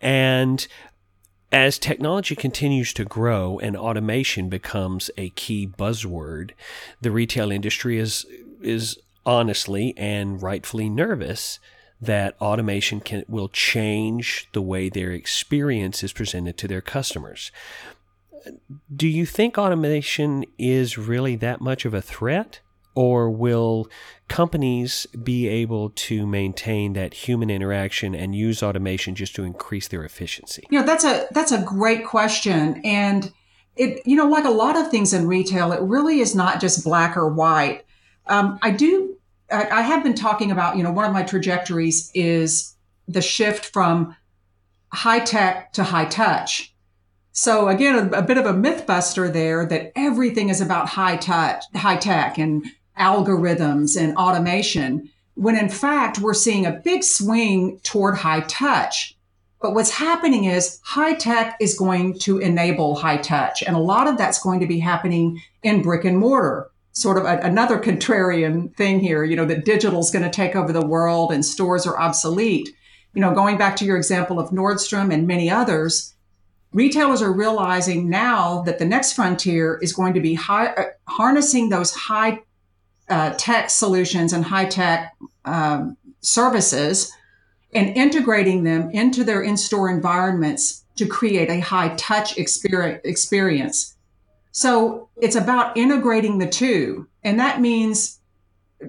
And 0.00 0.66
as 1.50 1.78
technology 1.78 2.34
continues 2.34 2.92
to 2.94 3.04
grow 3.04 3.58
and 3.58 3.76
automation 3.76 4.48
becomes 4.48 5.10
a 5.18 5.30
key 5.30 5.66
buzzword, 5.66 6.52
the 7.00 7.10
retail 7.10 7.50
industry 7.50 7.98
is 7.98 8.24
is 8.60 8.98
honestly 9.26 9.92
and 9.96 10.40
rightfully 10.40 10.88
nervous 10.88 11.58
that 12.00 12.36
automation 12.40 13.00
can 13.00 13.24
will 13.28 13.48
change 13.48 14.48
the 14.52 14.62
way 14.62 14.88
their 14.88 15.12
experience 15.12 16.02
is 16.02 16.12
presented 16.12 16.58
to 16.58 16.66
their 16.66 16.80
customers. 16.80 17.52
Do 18.94 19.08
you 19.08 19.26
think 19.26 19.58
automation 19.58 20.44
is 20.58 20.98
really 20.98 21.36
that 21.36 21.60
much 21.60 21.84
of 21.84 21.94
a 21.94 22.02
threat? 22.02 22.60
Or 22.94 23.30
will 23.30 23.88
companies 24.28 25.06
be 25.22 25.48
able 25.48 25.90
to 25.90 26.26
maintain 26.26 26.92
that 26.92 27.14
human 27.14 27.48
interaction 27.48 28.14
and 28.14 28.34
use 28.34 28.62
automation 28.62 29.14
just 29.14 29.34
to 29.36 29.44
increase 29.44 29.88
their 29.88 30.04
efficiency? 30.04 30.64
You 30.68 30.80
know, 30.80 30.84
that's 30.84 31.04
a 31.04 31.26
that's 31.30 31.52
a 31.52 31.62
great 31.62 32.04
question. 32.04 32.82
And 32.84 33.32
it, 33.76 34.06
you 34.06 34.14
know, 34.14 34.28
like 34.28 34.44
a 34.44 34.50
lot 34.50 34.76
of 34.76 34.90
things 34.90 35.14
in 35.14 35.26
retail, 35.26 35.72
it 35.72 35.80
really 35.80 36.20
is 36.20 36.34
not 36.34 36.60
just 36.60 36.84
black 36.84 37.16
or 37.16 37.32
white. 37.32 37.84
Um, 38.26 38.58
I 38.60 38.70
do 38.70 39.16
I, 39.52 39.68
I 39.70 39.80
have 39.82 40.02
been 40.02 40.14
talking 40.14 40.50
about, 40.50 40.76
you 40.76 40.82
know, 40.82 40.92
one 40.92 41.04
of 41.04 41.12
my 41.12 41.22
trajectories 41.22 42.10
is 42.14 42.74
the 43.06 43.22
shift 43.22 43.66
from 43.66 44.16
high 44.92 45.20
tech 45.20 45.72
to 45.74 45.84
high 45.84 46.06
touch. 46.06 46.71
So 47.32 47.68
again, 47.68 48.12
a, 48.12 48.18
a, 48.18 48.22
bit 48.22 48.36
of 48.36 48.44
a 48.44 48.52
myth 48.52 48.86
buster 48.86 49.28
there 49.28 49.64
that 49.66 49.92
everything 49.96 50.50
is 50.50 50.60
about 50.60 50.88
high 50.88 51.16
touch, 51.16 51.64
high 51.74 51.96
tech 51.96 52.36
and 52.36 52.64
algorithms 52.98 53.98
and 53.98 54.14
automation, 54.16 55.10
when 55.34 55.56
in 55.56 55.70
fact 55.70 56.18
we're 56.18 56.34
seeing 56.34 56.66
a 56.66 56.72
big 56.72 57.02
swing 57.02 57.80
toward 57.82 58.18
high 58.18 58.40
touch. 58.40 59.16
But 59.62 59.74
what's 59.74 59.92
happening 59.92 60.44
is 60.44 60.78
high 60.82 61.14
tech 61.14 61.56
is 61.58 61.78
going 61.78 62.18
to 62.20 62.38
enable 62.38 62.96
high 62.96 63.16
touch. 63.16 63.62
And 63.62 63.76
a 63.76 63.80
lot 63.80 64.08
of 64.08 64.18
that's 64.18 64.42
going 64.42 64.60
to 64.60 64.66
be 64.66 64.80
happening 64.80 65.40
in 65.62 65.82
brick 65.82 66.04
and 66.04 66.18
mortar. 66.18 66.68
Sort 66.94 67.16
of 67.16 67.24
a, 67.24 67.38
another 67.38 67.78
contrarian 67.78 68.74
thing 68.76 69.00
here, 69.00 69.24
you 69.24 69.36
know, 69.36 69.46
that 69.46 69.64
digital 69.64 70.00
is 70.00 70.10
going 70.10 70.24
to 70.24 70.30
take 70.30 70.54
over 70.54 70.72
the 70.72 70.86
world 70.86 71.32
and 71.32 71.42
stores 71.42 71.86
are 71.86 71.98
obsolete. 71.98 72.68
You 73.14 73.22
know, 73.22 73.32
going 73.32 73.56
back 73.56 73.76
to 73.76 73.86
your 73.86 73.96
example 73.96 74.38
of 74.38 74.50
Nordstrom 74.50 75.14
and 75.14 75.26
many 75.26 75.48
others, 75.48 76.12
retailers 76.72 77.22
are 77.22 77.32
realizing 77.32 78.08
now 78.08 78.62
that 78.62 78.78
the 78.78 78.84
next 78.84 79.12
frontier 79.12 79.78
is 79.82 79.92
going 79.92 80.14
to 80.14 80.20
be 80.20 80.34
high, 80.34 80.68
uh, 80.68 80.84
harnessing 81.08 81.68
those 81.68 81.94
high 81.94 82.42
uh, 83.08 83.34
tech 83.36 83.70
solutions 83.70 84.32
and 84.32 84.44
high 84.44 84.64
tech 84.64 85.14
um, 85.44 85.96
services 86.20 87.12
and 87.74 87.96
integrating 87.96 88.64
them 88.64 88.90
into 88.90 89.24
their 89.24 89.42
in 89.42 89.56
store 89.56 89.90
environments 89.90 90.84
to 90.96 91.06
create 91.06 91.50
a 91.50 91.60
high 91.60 91.94
touch 91.96 92.36
experience. 92.36 93.96
So 94.52 95.08
it's 95.16 95.36
about 95.36 95.76
integrating 95.76 96.38
the 96.38 96.48
two. 96.48 97.08
And 97.24 97.40
that 97.40 97.60
means, 97.60 98.20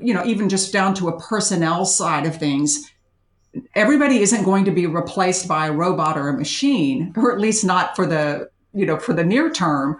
you 0.02 0.14
know, 0.14 0.26
even 0.26 0.50
just 0.50 0.74
down 0.74 0.94
to 0.96 1.08
a 1.08 1.20
personnel 1.20 1.86
side 1.86 2.26
of 2.26 2.38
things, 2.38 2.92
everybody 3.76 4.20
isn't 4.20 4.44
going 4.44 4.66
to 4.66 4.72
be 4.72 4.88
replaced 4.88 5.48
by 5.48 5.68
a 5.68 5.74
robot 5.74 6.18
or 6.18 6.30
a 6.30 6.38
machine, 6.38 7.14
or 7.16 7.32
at 7.32 7.40
least 7.40 7.64
not 7.64 7.96
for 7.96 8.06
the, 8.06 8.50
you 8.74 8.86
know, 8.86 8.98
for 8.98 9.14
the 9.14 9.24
near 9.24 9.52
term. 9.52 9.98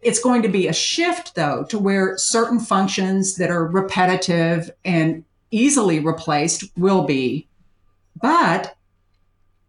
It's 0.00 0.20
going 0.20 0.42
to 0.42 0.48
be 0.48 0.68
a 0.68 0.72
shift, 0.72 1.34
though, 1.34 1.64
to 1.70 1.78
where 1.78 2.16
certain 2.16 2.60
functions 2.60 3.36
that 3.36 3.50
are 3.50 3.66
repetitive 3.66 4.70
and 4.84 5.24
easily 5.50 5.98
replaced 5.98 6.64
will 6.76 7.04
be. 7.04 7.48
But 8.20 8.76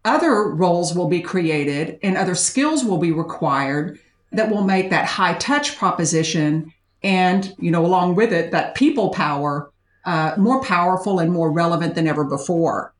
other 0.04 0.48
roles 0.48 0.94
will 0.94 1.08
be 1.08 1.20
created 1.20 1.98
and 2.02 2.16
other 2.16 2.34
skills 2.34 2.84
will 2.84 2.98
be 2.98 3.12
required 3.12 3.98
that 4.32 4.50
will 4.50 4.62
make 4.62 4.90
that 4.90 5.06
high 5.06 5.34
touch 5.34 5.76
proposition 5.76 6.72
and, 7.02 7.54
you 7.58 7.70
know, 7.70 7.84
along 7.84 8.14
with 8.14 8.32
it, 8.32 8.50
that 8.52 8.74
people 8.74 9.10
power 9.10 9.70
uh, 10.04 10.34
more 10.38 10.62
powerful 10.62 11.18
and 11.18 11.32
more 11.32 11.50
relevant 11.50 11.94
than 11.94 12.06
ever 12.06 12.24
before. 12.24 12.94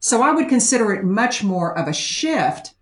So 0.00 0.22
I 0.22 0.32
would 0.32 0.48
consider 0.48 0.92
it 0.92 1.04
much 1.04 1.44
more 1.44 1.76
of 1.78 1.86
a 1.86 1.92
shift 1.92 2.72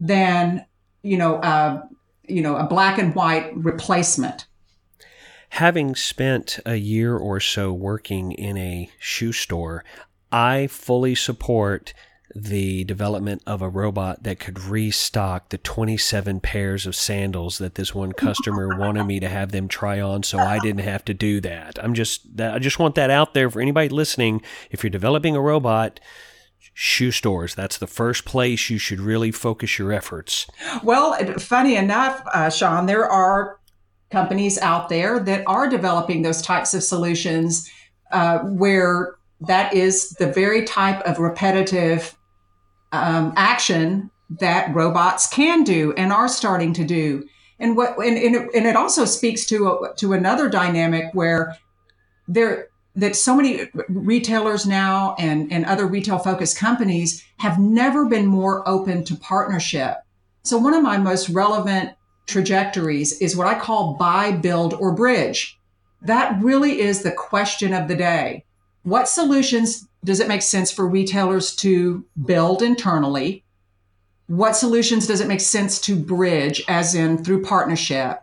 than, 0.00 0.66
you 1.02 1.16
know, 1.16 1.88
you 2.28 2.42
know, 2.42 2.56
a 2.56 2.64
black 2.64 2.98
and 2.98 3.14
white 3.14 3.56
replacement. 3.56 4.46
Having 5.50 5.94
spent 5.94 6.58
a 6.66 6.74
year 6.74 7.16
or 7.16 7.38
so 7.38 7.72
working 7.72 8.32
in 8.32 8.58
a 8.58 8.90
shoe 8.98 9.32
store, 9.32 9.84
I 10.32 10.66
fully 10.66 11.14
support 11.14 11.94
the 12.34 12.84
development 12.84 13.42
of 13.46 13.62
a 13.62 13.68
robot 13.68 14.24
that 14.24 14.38
could 14.38 14.60
restock 14.60 15.48
the 15.48 15.58
27 15.58 16.40
pairs 16.40 16.84
of 16.84 16.94
sandals 16.94 17.56
that 17.58 17.76
this 17.76 17.94
one 17.94 18.12
customer 18.12 18.76
wanted 18.76 19.04
me 19.04 19.20
to 19.20 19.28
have 19.28 19.52
them 19.52 19.68
try 19.68 20.00
on 20.00 20.22
so 20.22 20.38
I 20.38 20.58
didn't 20.58 20.82
have 20.82 21.04
to 21.06 21.14
do 21.14 21.40
that. 21.40 21.82
I'm 21.82 21.94
just 21.94 22.38
I 22.38 22.58
just 22.58 22.78
want 22.78 22.96
that 22.96 23.08
out 23.08 23.32
there 23.32 23.48
for 23.48 23.62
anybody 23.62 23.88
listening. 23.88 24.42
If 24.70 24.82
you're 24.82 24.90
developing 24.90 25.34
a 25.34 25.40
robot, 25.40 26.00
shoe 26.74 27.10
stores. 27.10 27.54
That's 27.54 27.78
the 27.78 27.86
first 27.86 28.24
place 28.24 28.70
you 28.70 28.78
should 28.78 29.00
really 29.00 29.30
focus 29.30 29.78
your 29.78 29.92
efforts. 29.92 30.46
Well, 30.82 31.14
funny 31.38 31.76
enough, 31.76 32.22
uh, 32.32 32.50
Sean, 32.50 32.86
there 32.86 33.08
are 33.08 33.58
companies 34.10 34.58
out 34.58 34.88
there 34.88 35.18
that 35.20 35.42
are 35.46 35.68
developing 35.68 36.22
those 36.22 36.42
types 36.42 36.74
of 36.74 36.82
solutions 36.82 37.70
uh, 38.12 38.38
where 38.38 39.14
that 39.40 39.74
is 39.74 40.10
the 40.12 40.32
very 40.32 40.64
type 40.64 41.00
of 41.02 41.18
repetitive 41.18 42.16
um, 42.92 43.32
action 43.36 44.10
that 44.40 44.74
robots 44.74 45.26
can 45.28 45.64
do 45.64 45.92
and 45.96 46.12
are 46.12 46.28
starting 46.28 46.72
to 46.74 46.84
do. 46.84 47.28
And 47.58 47.76
what 47.76 47.96
and, 47.98 48.16
and, 48.16 48.36
it, 48.36 48.48
and 48.54 48.66
it 48.66 48.76
also 48.76 49.04
speaks 49.04 49.46
to 49.46 49.68
a, 49.68 49.94
to 49.96 50.12
another 50.12 50.48
dynamic 50.48 51.06
where 51.14 51.56
there 52.28 52.68
that 52.96 53.14
so 53.14 53.36
many 53.36 53.68
retailers 53.88 54.66
now 54.66 55.14
and, 55.18 55.52
and 55.52 55.64
other 55.66 55.86
retail 55.86 56.18
focused 56.18 56.56
companies 56.56 57.24
have 57.38 57.58
never 57.58 58.06
been 58.06 58.26
more 58.26 58.66
open 58.66 59.04
to 59.04 59.14
partnership. 59.14 59.98
So 60.42 60.56
one 60.56 60.74
of 60.74 60.82
my 60.82 60.96
most 60.96 61.28
relevant 61.28 61.90
trajectories 62.26 63.20
is 63.20 63.36
what 63.36 63.46
I 63.46 63.58
call 63.58 63.94
buy, 63.94 64.32
build, 64.32 64.74
or 64.74 64.92
bridge. 64.92 65.58
That 66.02 66.42
really 66.42 66.80
is 66.80 67.02
the 67.02 67.12
question 67.12 67.74
of 67.74 67.86
the 67.86 67.96
day. 67.96 68.44
What 68.82 69.08
solutions 69.08 69.86
does 70.04 70.20
it 70.20 70.28
make 70.28 70.42
sense 70.42 70.70
for 70.70 70.86
retailers 70.86 71.54
to 71.56 72.04
build 72.24 72.62
internally? 72.62 73.44
What 74.28 74.56
solutions 74.56 75.06
does 75.06 75.20
it 75.20 75.28
make 75.28 75.40
sense 75.40 75.80
to 75.82 75.96
bridge, 75.96 76.62
as 76.68 76.94
in 76.94 77.22
through 77.22 77.42
partnership? 77.42 78.20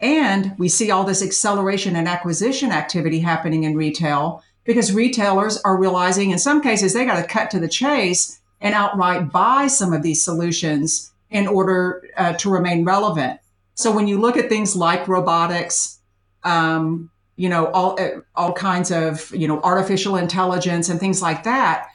And 0.00 0.54
we 0.58 0.68
see 0.68 0.90
all 0.90 1.04
this 1.04 1.22
acceleration 1.22 1.96
and 1.96 2.08
acquisition 2.08 2.70
activity 2.70 3.18
happening 3.18 3.64
in 3.64 3.76
retail 3.76 4.42
because 4.64 4.92
retailers 4.92 5.60
are 5.62 5.76
realizing 5.78 6.30
in 6.30 6.38
some 6.38 6.62
cases 6.62 6.92
they 6.92 7.04
got 7.04 7.20
to 7.20 7.26
cut 7.26 7.50
to 7.50 7.58
the 7.58 7.68
chase 7.68 8.40
and 8.60 8.74
outright 8.74 9.32
buy 9.32 9.66
some 9.66 9.92
of 9.92 10.02
these 10.02 10.24
solutions 10.24 11.12
in 11.30 11.46
order 11.46 12.04
uh, 12.16 12.32
to 12.34 12.50
remain 12.50 12.84
relevant. 12.84 13.40
So 13.74 13.92
when 13.92 14.08
you 14.08 14.18
look 14.18 14.36
at 14.36 14.48
things 14.48 14.74
like 14.76 15.08
robotics, 15.08 16.00
um, 16.44 17.10
you 17.36 17.48
know, 17.48 17.66
all 17.68 18.00
uh, 18.00 18.20
all 18.34 18.52
kinds 18.52 18.90
of 18.90 19.30
you 19.34 19.46
know 19.46 19.60
artificial 19.62 20.16
intelligence 20.16 20.88
and 20.88 20.98
things 20.98 21.22
like 21.22 21.44
that, 21.44 21.88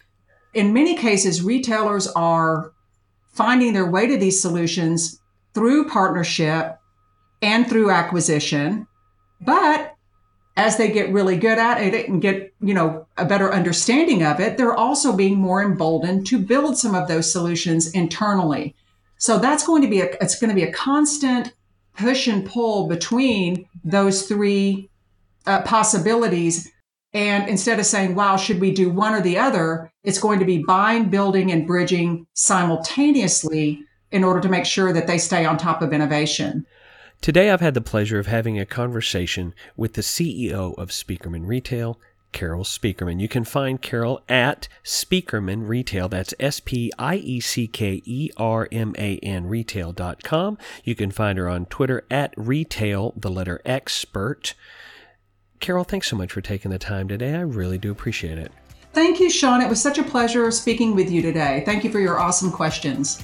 in 0.54 0.74
many 0.74 0.96
cases 0.96 1.42
retailers 1.42 2.08
are 2.08 2.72
finding 3.34 3.74
their 3.74 3.90
way 3.90 4.08
to 4.08 4.18
these 4.18 4.42
solutions 4.42 5.20
through 5.54 5.90
partnership 5.90 6.78
and 7.44 7.68
through 7.68 7.92
acquisition. 7.92 8.88
But 9.42 9.96
as 10.56 10.78
they 10.78 10.92
get 10.92 11.12
really 11.12 11.36
good 11.36 11.58
at 11.58 11.82
it 11.82 12.08
and 12.08 12.22
get, 12.22 12.54
you 12.62 12.74
know, 12.74 13.06
a 13.18 13.26
better 13.26 13.52
understanding 13.52 14.24
of 14.24 14.40
it, 14.40 14.58
they're 14.58 14.76
also 14.76 15.16
being 15.16 15.38
more 15.38 15.62
emboldened 15.62 16.26
to 16.28 16.40
build 16.40 16.78
some 16.78 16.96
of 16.96 17.08
those 17.08 17.32
solutions 17.32 17.92
internally. 17.92 18.76
So 19.18 19.40
that's 19.40 19.66
going 19.66 19.82
to 19.82 19.88
be 19.88 20.02
a 20.02 20.10
it's 20.22 20.40
going 20.40 20.50
to 20.50 20.56
be 20.56 20.64
a 20.64 20.72
constant 20.72 21.54
push 21.98 22.28
and 22.28 22.46
pull 22.46 22.88
between 22.88 23.68
those 23.84 24.24
three 24.24 24.90
uh, 25.46 25.62
possibilities. 25.64 26.72
And 27.14 27.48
instead 27.48 27.80
of 27.80 27.86
saying, 27.86 28.16
wow, 28.16 28.38
should 28.38 28.60
we 28.60 28.74
do 28.74 28.90
one 28.90 29.14
or 29.14 29.22
the 29.22 29.38
other? 29.38 29.92
It's 30.04 30.20
going 30.20 30.40
to 30.40 30.46
be 30.46 30.64
buying, 30.64 31.10
building, 31.10 31.52
and 31.52 31.68
bridging 31.68 32.26
simultaneously 32.34 33.84
in 34.12 34.24
order 34.24 34.40
to 34.42 34.50
make 34.50 34.66
sure 34.66 34.94
that 34.94 35.08
they 35.08 35.18
stay 35.18 35.46
on 35.46 35.58
top 35.58 35.82
of 35.82 35.94
innovation. 35.94 36.66
Today, 37.24 37.52
I've 37.52 37.62
had 37.62 37.74
the 37.74 37.80
pleasure 37.80 38.20
of 38.20 38.28
having 38.28 38.60
a 38.60 38.66
conversation 38.66 39.54
with 39.78 39.94
the 39.94 40.02
CEO 40.02 40.78
of 40.78 40.90
Spieckerman 40.90 41.48
Retail, 41.48 41.98
Carol 42.34 42.66
Spieckerman. 42.66 43.22
You 43.22 43.30
can 43.30 43.46
find 43.46 43.82
Carol 43.82 44.22
at 44.28 44.68
Spieckerman 44.84 45.66
Retail. 45.66 46.10
That's 46.10 46.34
S 46.38 46.60
P 46.60 46.92
I 47.00 47.16
E 47.16 47.40
C 47.40 47.66
K 47.66 48.02
E 48.04 48.30
R 48.36 48.68
M 48.74 48.94
A 48.98 49.20
N 49.20 49.48
retail.com. 49.48 50.58
You 50.84 50.96
can 50.96 51.12
find 51.12 51.38
her 51.38 51.48
on 51.48 51.66
Twitter 51.68 52.06
at 52.12 52.34
retail, 52.36 53.14
the 53.16 53.32
letter 53.32 53.62
expert. 53.64 54.54
Carol, 55.62 55.86
thanks 55.86 56.10
so 56.10 56.18
much 56.18 56.34
for 56.34 56.42
taking 56.42 56.72
the 56.72 56.78
time 56.78 57.08
today. 57.08 57.36
I 57.36 57.40
really 57.40 57.78
do 57.78 57.90
appreciate 57.90 58.38
it. 58.38 58.52
Thank 58.92 59.22
you, 59.22 59.30
Sean. 59.30 59.62
It 59.62 59.70
was 59.70 59.82
such 59.82 59.98
a 59.98 60.04
pleasure 60.04 60.52
speaking 60.52 60.94
with 60.94 61.10
you 61.10 61.22
today. 61.22 61.64
Thank 61.66 61.86
you 61.86 61.90
for 61.90 62.02
your 62.02 62.20
awesome 62.20 62.52
questions. 62.52 63.24